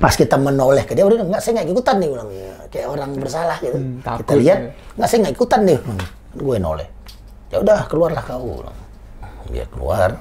[0.00, 2.28] Pas kita menoleh ke dia udah nggak saya nggak ikutan nih bilang
[2.72, 3.76] kayak orang bersalah gitu.
[3.76, 4.70] Kita takut lihat ya.
[4.98, 5.78] nggak saya nggak ikutan nih.
[6.32, 6.88] Gue noleh.
[7.52, 8.78] Ya udah keluarlah kau bilang.
[9.52, 10.16] dia keluar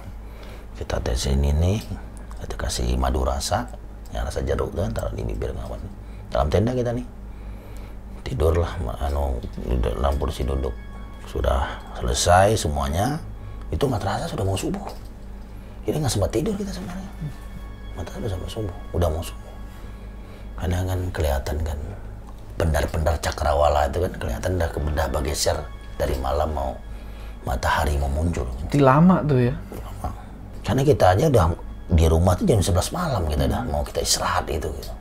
[0.76, 1.80] kita tesin ini
[2.44, 3.70] kita kasih madu rasa
[4.12, 5.80] yang rasa jeruk tuh taruh di bibir kawan
[6.28, 7.08] dalam tenda kita nih.
[8.28, 8.76] Tidurlah
[9.08, 9.40] anu
[9.80, 10.76] dalam kursi duduk
[11.32, 13.16] sudah selesai semuanya
[13.72, 14.84] itu matrasa sudah mau subuh
[15.88, 17.08] ini nggak sempat tidur kita sebenarnya
[17.96, 19.52] mata udah sampai subuh udah mau subuh
[20.60, 21.80] karena kan kelihatan kan
[22.60, 25.58] pendar-pendar cakrawala itu kan kelihatan udah kebedah bergeser
[25.98, 26.72] dari malam mau
[27.42, 29.56] matahari mau muncul Itu lama tuh ya.
[29.74, 30.10] lama.
[30.62, 31.46] Karena kita aja udah
[31.90, 34.92] di rumah tuh jam 11 malam kita udah mau kita istirahat itu gitu.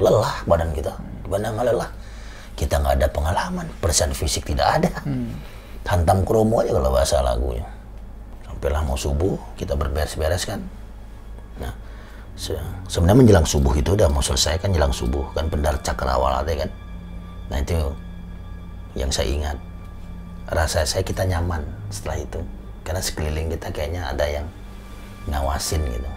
[0.00, 0.96] Lelah badan kita.
[0.96, 1.90] Di mana nggak lelah?
[2.56, 4.90] Kita nggak ada pengalaman, persiapan fisik tidak ada.
[5.86, 7.62] Hantam kromo aja kalau bahasa lagunya.
[8.42, 10.58] Sampailah mau subuh, kita berberes-beres kan.
[11.56, 11.70] Nah,
[12.34, 16.58] se- sebenarnya menjelang subuh itu udah mau selesai kan jelang subuh kan pendar cakrawala teh
[16.58, 16.70] kan.
[17.46, 17.78] Nah itu
[18.98, 19.56] yang saya ingat
[20.50, 22.40] rasa saya kita nyaman setelah itu
[22.82, 24.46] karena sekeliling kita kayaknya ada yang
[25.26, 26.10] ngawasin gitu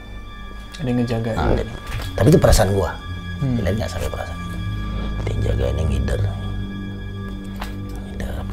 [0.79, 1.29] Ada yang ngejaga.
[1.33, 1.65] Nah,
[2.15, 2.93] tapi itu perasaan gua
[3.39, 4.57] kalian nggak sampai perasaan itu
[5.19, 6.19] dia yang jaga ini ngider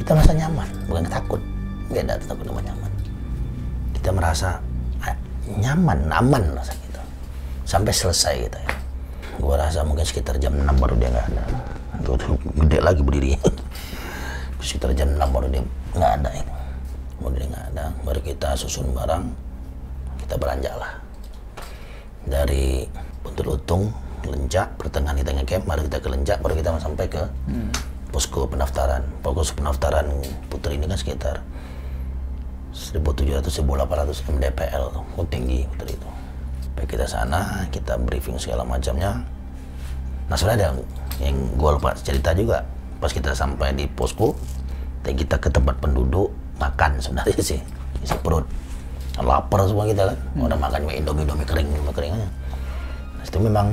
[0.03, 1.41] kita merasa nyaman bukan takut.
[1.87, 2.91] Ada takut sama nyaman.
[3.95, 4.49] Kita merasa
[5.03, 5.17] ah,
[5.49, 7.03] nyaman aman rasa kita.
[7.67, 8.75] Sampai selesai kita ya.
[9.37, 11.45] Gua rasa mungkin sekitar jam 6 baru dia nggak ada.
[12.05, 13.37] Tuh, tuh gede lagi berdiri.
[14.67, 15.63] Sekitar jam 6 baru dia
[15.97, 16.53] nggak ada itu
[17.21, 17.85] baru dia nggak ada.
[18.05, 19.25] Baru kita susun barang
[20.27, 20.93] kita beranjak lah.
[22.27, 22.85] Dari
[23.23, 23.85] Buntu Lutung,
[24.27, 27.23] Lencak, pertengahan kita ngecamp, baru kita ke Lencak, baru kita sampai ke
[28.17, 29.05] posko pendaftaran.
[29.21, 30.09] Posko pendaftaran
[30.49, 31.45] Putri ini kan sekitar
[32.73, 36.09] 1.700 1.800 MDPL, tuh, oh, tinggi Putri itu.
[36.73, 39.21] Baik kita sana, kita briefing segala macamnya.
[40.33, 40.81] Nah sebenarnya ada
[41.21, 42.65] yang gue lupa cerita juga,
[43.05, 44.33] pas kita sampai di posko,
[45.05, 47.61] kita ke tempat penduduk makan sebenarnya sih,
[48.01, 48.49] isi perut.
[49.21, 52.29] Lapar semua kita kan udah makan mie indomie indomie kering indomie kering aja.
[53.17, 53.67] Nah, itu memang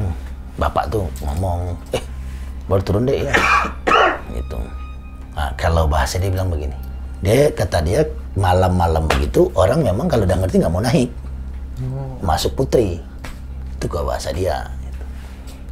[0.55, 2.03] bapak tuh ngomong eh
[2.71, 3.35] baru turun deh ya
[4.33, 4.59] gitu.
[5.33, 6.75] Nah, kalau bahasa dia bilang begini
[7.23, 8.03] dia kata dia
[8.35, 11.09] malam-malam begitu orang memang kalau udah ngerti nggak mau naik.
[12.19, 12.99] Masuk putri.
[13.79, 14.67] Itu gua bahasa dia.
[14.83, 15.03] Gitu.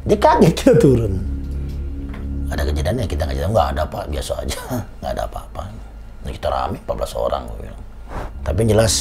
[0.08, 1.14] dia kaget dia turun.
[2.48, 4.60] Ada kejadiannya kita nggak nggak ada pak biasa aja.
[5.00, 5.62] Nggak ada apa-apa.
[6.22, 7.82] Nah, kita rame 14 orang gua bilang.
[8.44, 8.94] Tapi yang jelas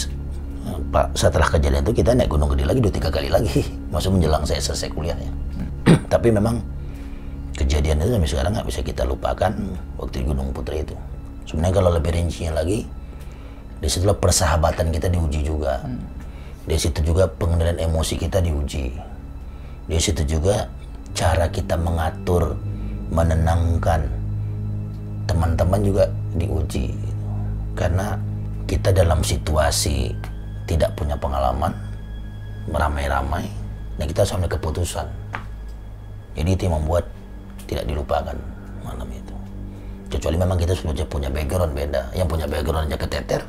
[0.91, 3.66] Pak setelah kejadian itu kita naik Gunung Gede lagi dua tiga kali lagi.
[3.93, 5.32] Masuk menjelang saya selesai kuliah ya
[6.14, 6.62] tapi memang
[7.56, 9.52] kejadian itu sampai sekarang nggak bisa kita lupakan
[9.99, 10.95] waktu di Gunung Putri itu.
[11.47, 12.88] Sebenarnya kalau lebih rincinya lagi
[13.82, 15.82] di situlah persahabatan kita diuji juga.
[16.62, 18.93] Di situ juga pengendalian emosi kita diuji.
[19.89, 20.70] Di situ juga
[21.18, 22.56] cara kita mengatur
[23.10, 24.06] menenangkan
[25.26, 26.06] teman-teman juga
[26.38, 26.93] diuji.
[27.74, 28.16] Karena
[28.70, 30.14] kita dalam situasi
[30.70, 31.74] tidak punya pengalaman
[32.70, 33.43] meramai-ramai
[33.97, 35.08] dan kita harus ambil keputusan.
[36.38, 37.10] Jadi itu yang membuat
[37.72, 38.36] tidak dilupakan
[38.84, 39.36] malam itu.
[40.11, 42.11] Kecuali memang kita sudah punya background beda.
[42.11, 43.41] Yang punya background aja keteter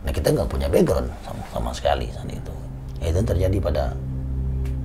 [0.00, 2.52] nah kita nggak punya background sama, sama sekali saat itu.
[3.00, 3.84] Ya, itu yang terjadi pada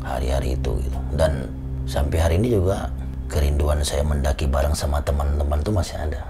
[0.06, 1.00] hari-hari itu gitu.
[1.18, 1.50] dan
[1.90, 2.94] sampai hari ini juga
[3.26, 6.22] kerinduan saya mendaki bareng sama teman-teman tuh masih ada.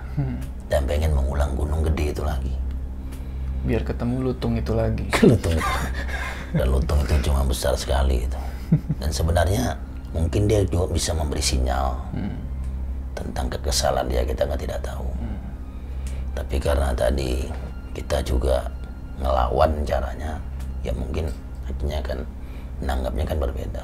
[0.66, 2.54] Dan pengen mengulang gunung gede itu lagi.
[3.68, 5.06] Biar ketemu lutung itu lagi.
[5.30, 5.74] lutung itu.
[6.56, 8.40] dan lutung itu cuma besar sekali itu.
[8.98, 9.78] Dan sebenarnya
[10.16, 12.00] mungkin dia juga bisa memberi sinyal
[13.12, 15.08] tentang kekesalan dia kita nggak tidak tahu
[16.32, 17.52] tapi karena tadi
[17.92, 18.64] kita juga
[19.20, 20.40] ngelawan caranya
[20.84, 21.28] ya mungkin
[21.66, 22.20] akhirnya kan
[22.84, 23.84] nanggapnya kan berbeda.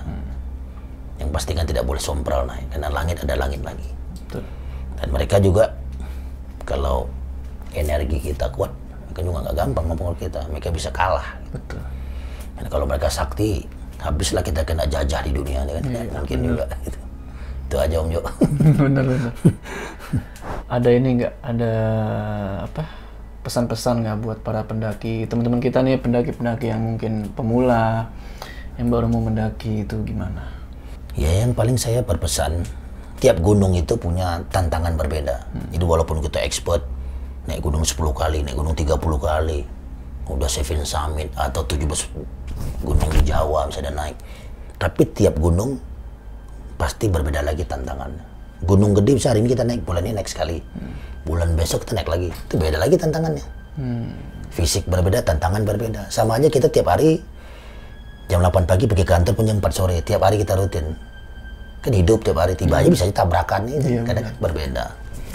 [1.22, 3.90] Yang pasti kan tidak boleh sompral naik karena langit ada langit lagi.
[4.26, 4.44] Betul.
[4.98, 5.66] Dan mereka juga
[6.66, 7.08] kalau
[7.72, 8.74] energi kita kuat,
[9.10, 10.42] mereka juga nggak gampang ngomong ke kita.
[10.50, 11.40] Mereka bisa kalah.
[11.54, 11.82] Betul.
[12.58, 13.64] Dan kalau mereka sakti,
[14.02, 16.66] habislah kita kena jajah di dunia ini kan tidak mungkin juga.
[16.82, 17.00] Gitu.
[17.70, 18.22] Itu aja Om Jo.
[18.82, 19.34] bener bener.
[20.68, 21.34] ada ini nggak?
[21.46, 21.74] Ada
[22.66, 22.84] apa?
[23.42, 28.10] Pesan-pesan nggak buat para pendaki teman-teman kita nih pendaki-pendaki yang mungkin pemula
[28.78, 30.50] yang baru mau mendaki itu gimana?
[31.14, 32.64] Ya yang paling saya berpesan,
[33.22, 35.44] tiap gunung itu punya tantangan berbeda.
[35.70, 36.82] Jadi walaupun kita expert,
[37.46, 39.60] naik gunung 10 kali, naik gunung 30 kali,
[40.32, 42.41] udah Seven Summit atau 17
[42.82, 44.18] gunung di Jawa misalnya naik.
[44.78, 45.78] Tapi tiap gunung
[46.78, 48.26] pasti berbeda lagi tantangannya.
[48.66, 50.58] Gunung gede bisa hari ini kita naik, bulan ini naik sekali.
[51.26, 53.46] Bulan besok kita naik lagi, itu beda lagi tantangannya.
[54.52, 56.10] Fisik berbeda, tantangan berbeda.
[56.10, 57.22] Sama aja kita tiap hari
[58.32, 60.96] jam 8 pagi pergi kantor pun jam 4 sore tiap hari kita rutin
[61.84, 64.86] kan hidup tiap hari tiba aja bisa aja tabrakan itu Iya, kadang kan berbeda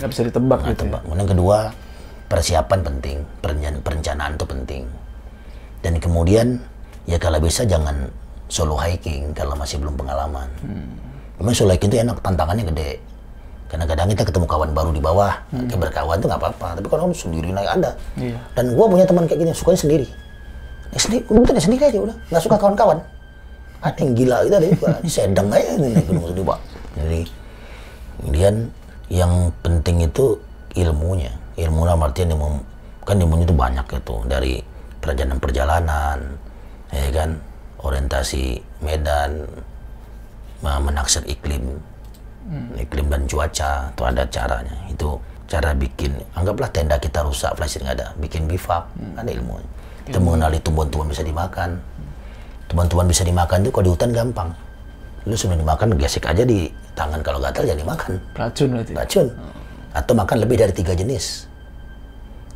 [0.01, 0.73] Nggak bisa ditebak nah, gitu.
[0.73, 0.81] ya.
[0.89, 1.01] tebak.
[1.05, 1.59] kemudian kedua
[2.27, 4.83] persiapan penting perencanaan, perencanaan itu penting
[5.85, 6.47] dan kemudian
[7.07, 8.11] ya kalau bisa jangan
[8.47, 10.47] solo hiking kalau masih belum pengalaman.
[11.39, 12.99] Memang solo hiking itu enak tantangannya gede.
[13.67, 15.35] Karena kadang kita ketemu kawan baru di bawah.
[15.51, 15.67] Hmm.
[15.67, 18.39] berkawan itu nggak apa-apa tapi kalau kamu sendiri naik ada Iya.
[18.55, 20.07] dan gua punya teman kayak gini sukanya sendiri.
[20.95, 21.23] Ya sendiri?
[21.27, 22.17] Tuh ya sendiri aja udah.
[22.31, 22.99] Nggak suka kawan-kawan.
[23.83, 26.59] Ada yang gila itu ada juga ini sedang aja ini naik gunung sendiri pak.
[26.97, 27.21] Jadi
[28.23, 28.55] kemudian
[29.11, 29.33] yang
[29.63, 30.25] penting itu
[30.79, 31.33] ilmunya.
[31.57, 32.49] Ilmu artian ilmu
[33.07, 34.53] kan ilmunya itu banyak itu dari
[34.99, 36.19] perjalanan perjalanan
[36.93, 37.39] ya kan
[37.81, 39.47] orientasi medan
[40.63, 41.79] me- menaksir iklim.
[42.79, 44.77] Iklim dan cuaca itu ada caranya.
[44.87, 45.19] Itu
[45.51, 48.83] cara bikin anggaplah tenda kita rusak flashlight nggak ada bikin bivak
[49.15, 49.63] ada ilmunya
[50.07, 51.83] kita mengenali tumbuhan-tumbuhan bisa dimakan.
[52.71, 54.49] Tumbuhan-tumbuhan bisa dimakan itu kalau di hutan gampang.
[55.27, 57.19] Lu sebelum dimakan gesek aja di tangan.
[57.27, 58.93] Kalau gatal jangan dimakan Racun berarti.
[58.95, 59.27] racun.
[59.91, 61.51] Atau makan lebih dari tiga jenis.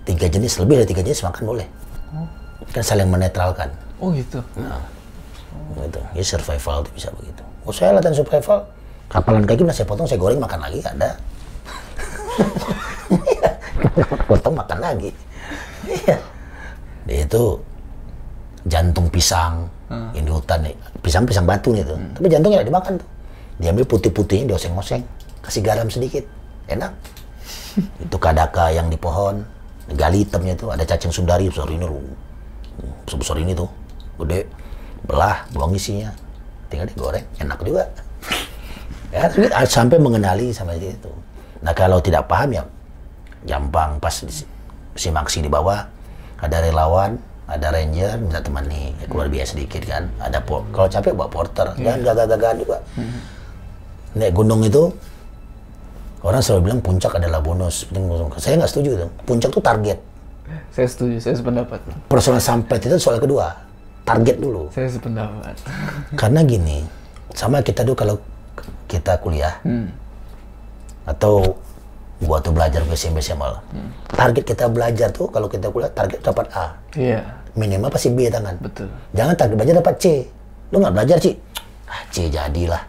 [0.06, 1.66] Tiga jenis lebih dari tiga jenis makan boleh.
[2.70, 3.66] Kan saling menetralkan
[4.00, 4.40] Oh gitu.
[4.56, 4.80] Nah,
[5.84, 6.00] gitu.
[6.16, 7.42] Ya survival itu bisa begitu.
[7.68, 8.64] Oh saya latihan survival,
[9.12, 11.10] kapalan kaki udah saya potong, saya goreng makan lagi ada.
[14.28, 15.10] potong makan lagi.
[15.84, 16.16] Iya.
[17.04, 17.44] Dia itu
[18.64, 19.68] jantung pisang
[20.14, 21.98] yang di hutan nih, pisang pisang batu nih tuh.
[22.16, 23.08] Tapi jantungnya nggak dimakan tuh.
[23.60, 25.04] Diambil putih-putihnya, dioseng-oseng,
[25.44, 26.24] kasih garam sedikit,
[26.70, 26.94] enak.
[28.04, 29.44] itu kadaka yang di pohon,
[29.92, 31.84] gali hitamnya tuh ada cacing sundari besar ini,
[33.04, 33.68] sebesar ini tuh,
[34.26, 34.46] gede,
[35.04, 36.12] belah, buang isinya,
[36.68, 37.84] tinggal digoreng, enak juga.
[39.14, 41.10] ya, tapi sampai mengenali sama itu.
[41.60, 42.64] Nah kalau tidak paham ya
[43.44, 44.48] gampang pas di-
[44.96, 45.84] si Maksi di bawah
[46.40, 47.16] ada relawan,
[47.48, 50.08] ada ranger minta temani, ya, keluar biaya sedikit kan.
[50.20, 52.78] Ada kalau capek bawa porter, jangan gagah-gagahan juga.
[54.16, 54.90] Naik gunung itu
[56.24, 57.86] orang selalu bilang puncak adalah bonus.
[58.40, 59.06] Saya nggak setuju itu.
[59.24, 59.98] Puncak itu target.
[60.74, 61.78] Saya setuju, saya sependapat.
[62.10, 63.54] Personal sampai itu soal kedua.
[64.10, 64.62] Target dulu.
[64.74, 65.54] Saya sependapat.
[66.20, 66.82] Karena gini,
[67.30, 68.16] sama kita dulu kalau
[68.90, 69.54] kita kuliah
[71.06, 71.54] atau
[72.20, 73.62] gua tuh belajar ke SMP SMA lah.
[74.10, 76.74] Target kita belajar tuh kalau kita kuliah target dapat A.
[76.98, 77.22] Iya,
[77.54, 78.58] Minimal pasti B tangan.
[78.58, 78.90] betul.
[79.14, 80.06] Jangan target belajar dapat C.
[80.74, 81.34] Lu nggak belajar C.
[81.86, 82.82] Ah, C jadilah.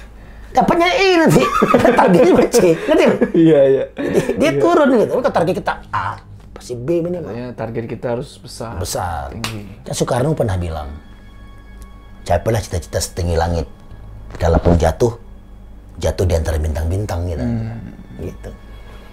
[0.56, 1.42] Dapatnya E nanti.
[1.98, 2.58] Targetnya C.
[2.76, 3.04] Ngerti?
[3.04, 3.16] lu?
[3.36, 3.84] Iya, iya.
[3.96, 5.12] Dia, dia turun gitu.
[5.16, 6.16] Kalau target kita A,
[6.58, 7.30] pasti B minimal.
[7.30, 8.74] Makanya target kita harus besar.
[8.82, 9.30] Besar.
[9.30, 9.86] Tinggi.
[9.86, 10.90] Kan Soekarno pernah bilang,
[12.26, 13.70] capailah cita-cita setinggi langit.
[14.34, 15.14] Kalaupun jatuh,
[16.02, 17.46] jatuh di antara bintang-bintang gitu.
[18.20, 18.50] gitu.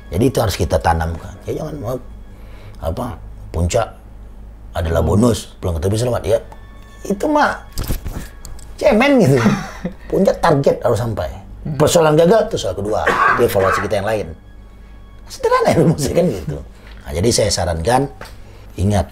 [0.09, 1.37] Jadi itu harus kita tanamkan.
[1.45, 1.97] Ya jangan mau
[2.81, 3.15] apa
[3.53, 3.87] puncak
[4.75, 6.39] adalah bonus, belum ketemu selamat ya.
[7.05, 7.61] Itu mah
[8.75, 9.37] cemen gitu.
[10.11, 11.29] puncak target harus sampai.
[11.65, 13.01] Persoalan gagal itu soal kedua,
[13.37, 14.27] itu evaluasi kita yang lain.
[15.25, 16.57] Sederhana ya rumusnya kan gitu.
[17.05, 18.09] Nah, jadi saya sarankan
[18.81, 19.05] ingat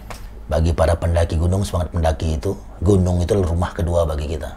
[0.49, 4.49] bagi para pendaki gunung semangat pendaki itu gunung itu rumah kedua bagi kita.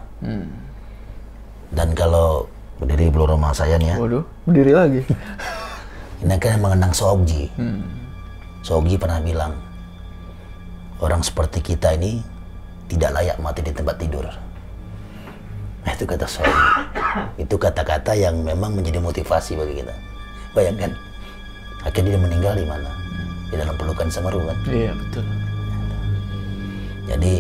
[1.70, 2.48] Dan kalau
[2.80, 5.00] berdiri di belakang rumah saya nih ya, Waduh, berdiri lagi.
[6.24, 7.52] ini kan mengenang Sookji.
[8.64, 9.52] Sookji pernah bilang
[10.98, 12.24] orang seperti kita ini
[12.88, 14.24] tidak layak mati di tempat tidur.
[15.84, 16.62] Nah, itu kata Sookji.
[17.44, 19.94] itu kata-kata yang memang menjadi motivasi bagi kita.
[20.56, 20.96] Bayangkan,
[21.84, 22.90] akhirnya dia meninggal di mana?
[23.46, 24.56] Di dalam pelukan Semeru kan.
[24.66, 25.24] iya, betul.
[27.06, 27.34] Jadi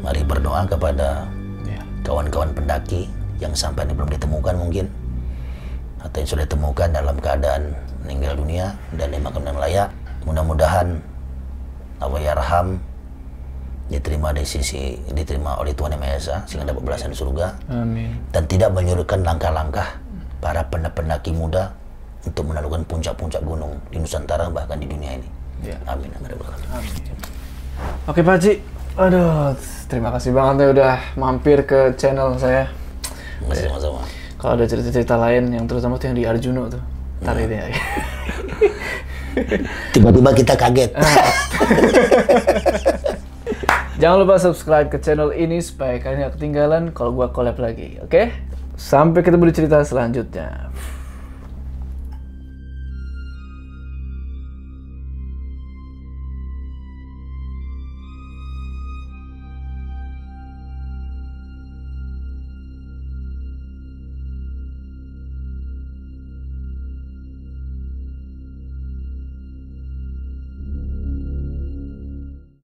[0.00, 1.24] mari berdoa kepada
[1.64, 1.80] Iya.
[2.04, 3.08] kawan-kawan pendaki
[3.40, 4.86] yang sampai ini belum ditemukan mungkin
[6.00, 7.72] atau yang sudah ditemukan dalam keadaan
[8.04, 9.88] meninggal dunia dan dimakamkan dengan layak.
[10.24, 11.00] Mudah-mudahan
[12.00, 12.80] Allah yarham
[13.88, 18.14] diterima di sisi diterima oleh Tuhan Yang Maha Esa sehingga dapat belasan surga Amin.
[18.30, 19.98] dan tidak menyurutkan langkah-langkah
[20.38, 21.74] para pendaki muda
[22.26, 25.28] untuk menaklukkan puncak-puncak gunung di Nusantara bahkan di dunia ini.
[25.64, 25.76] Ya.
[25.88, 26.12] Amin.
[26.16, 26.36] Amin.
[26.36, 27.16] Alamin.
[28.08, 28.52] Oke Pak Haji,
[28.96, 29.56] aduh
[29.88, 32.68] terima kasih banget ya udah mampir ke channel saya.
[33.48, 34.04] Masih sama-sama.
[34.40, 36.80] Kalau ada cerita-cerita lain yang terutama tuh yang di Arjuno tuh,
[37.20, 37.44] Iya.
[37.44, 37.66] ini ya.
[39.92, 40.96] Tiba-tiba kita kaget.
[44.00, 48.32] Jangan lupa subscribe ke channel ini supaya kalian gak ketinggalan kalau gua collab lagi, oke?
[48.80, 50.69] Sampai ketemu di cerita selanjutnya.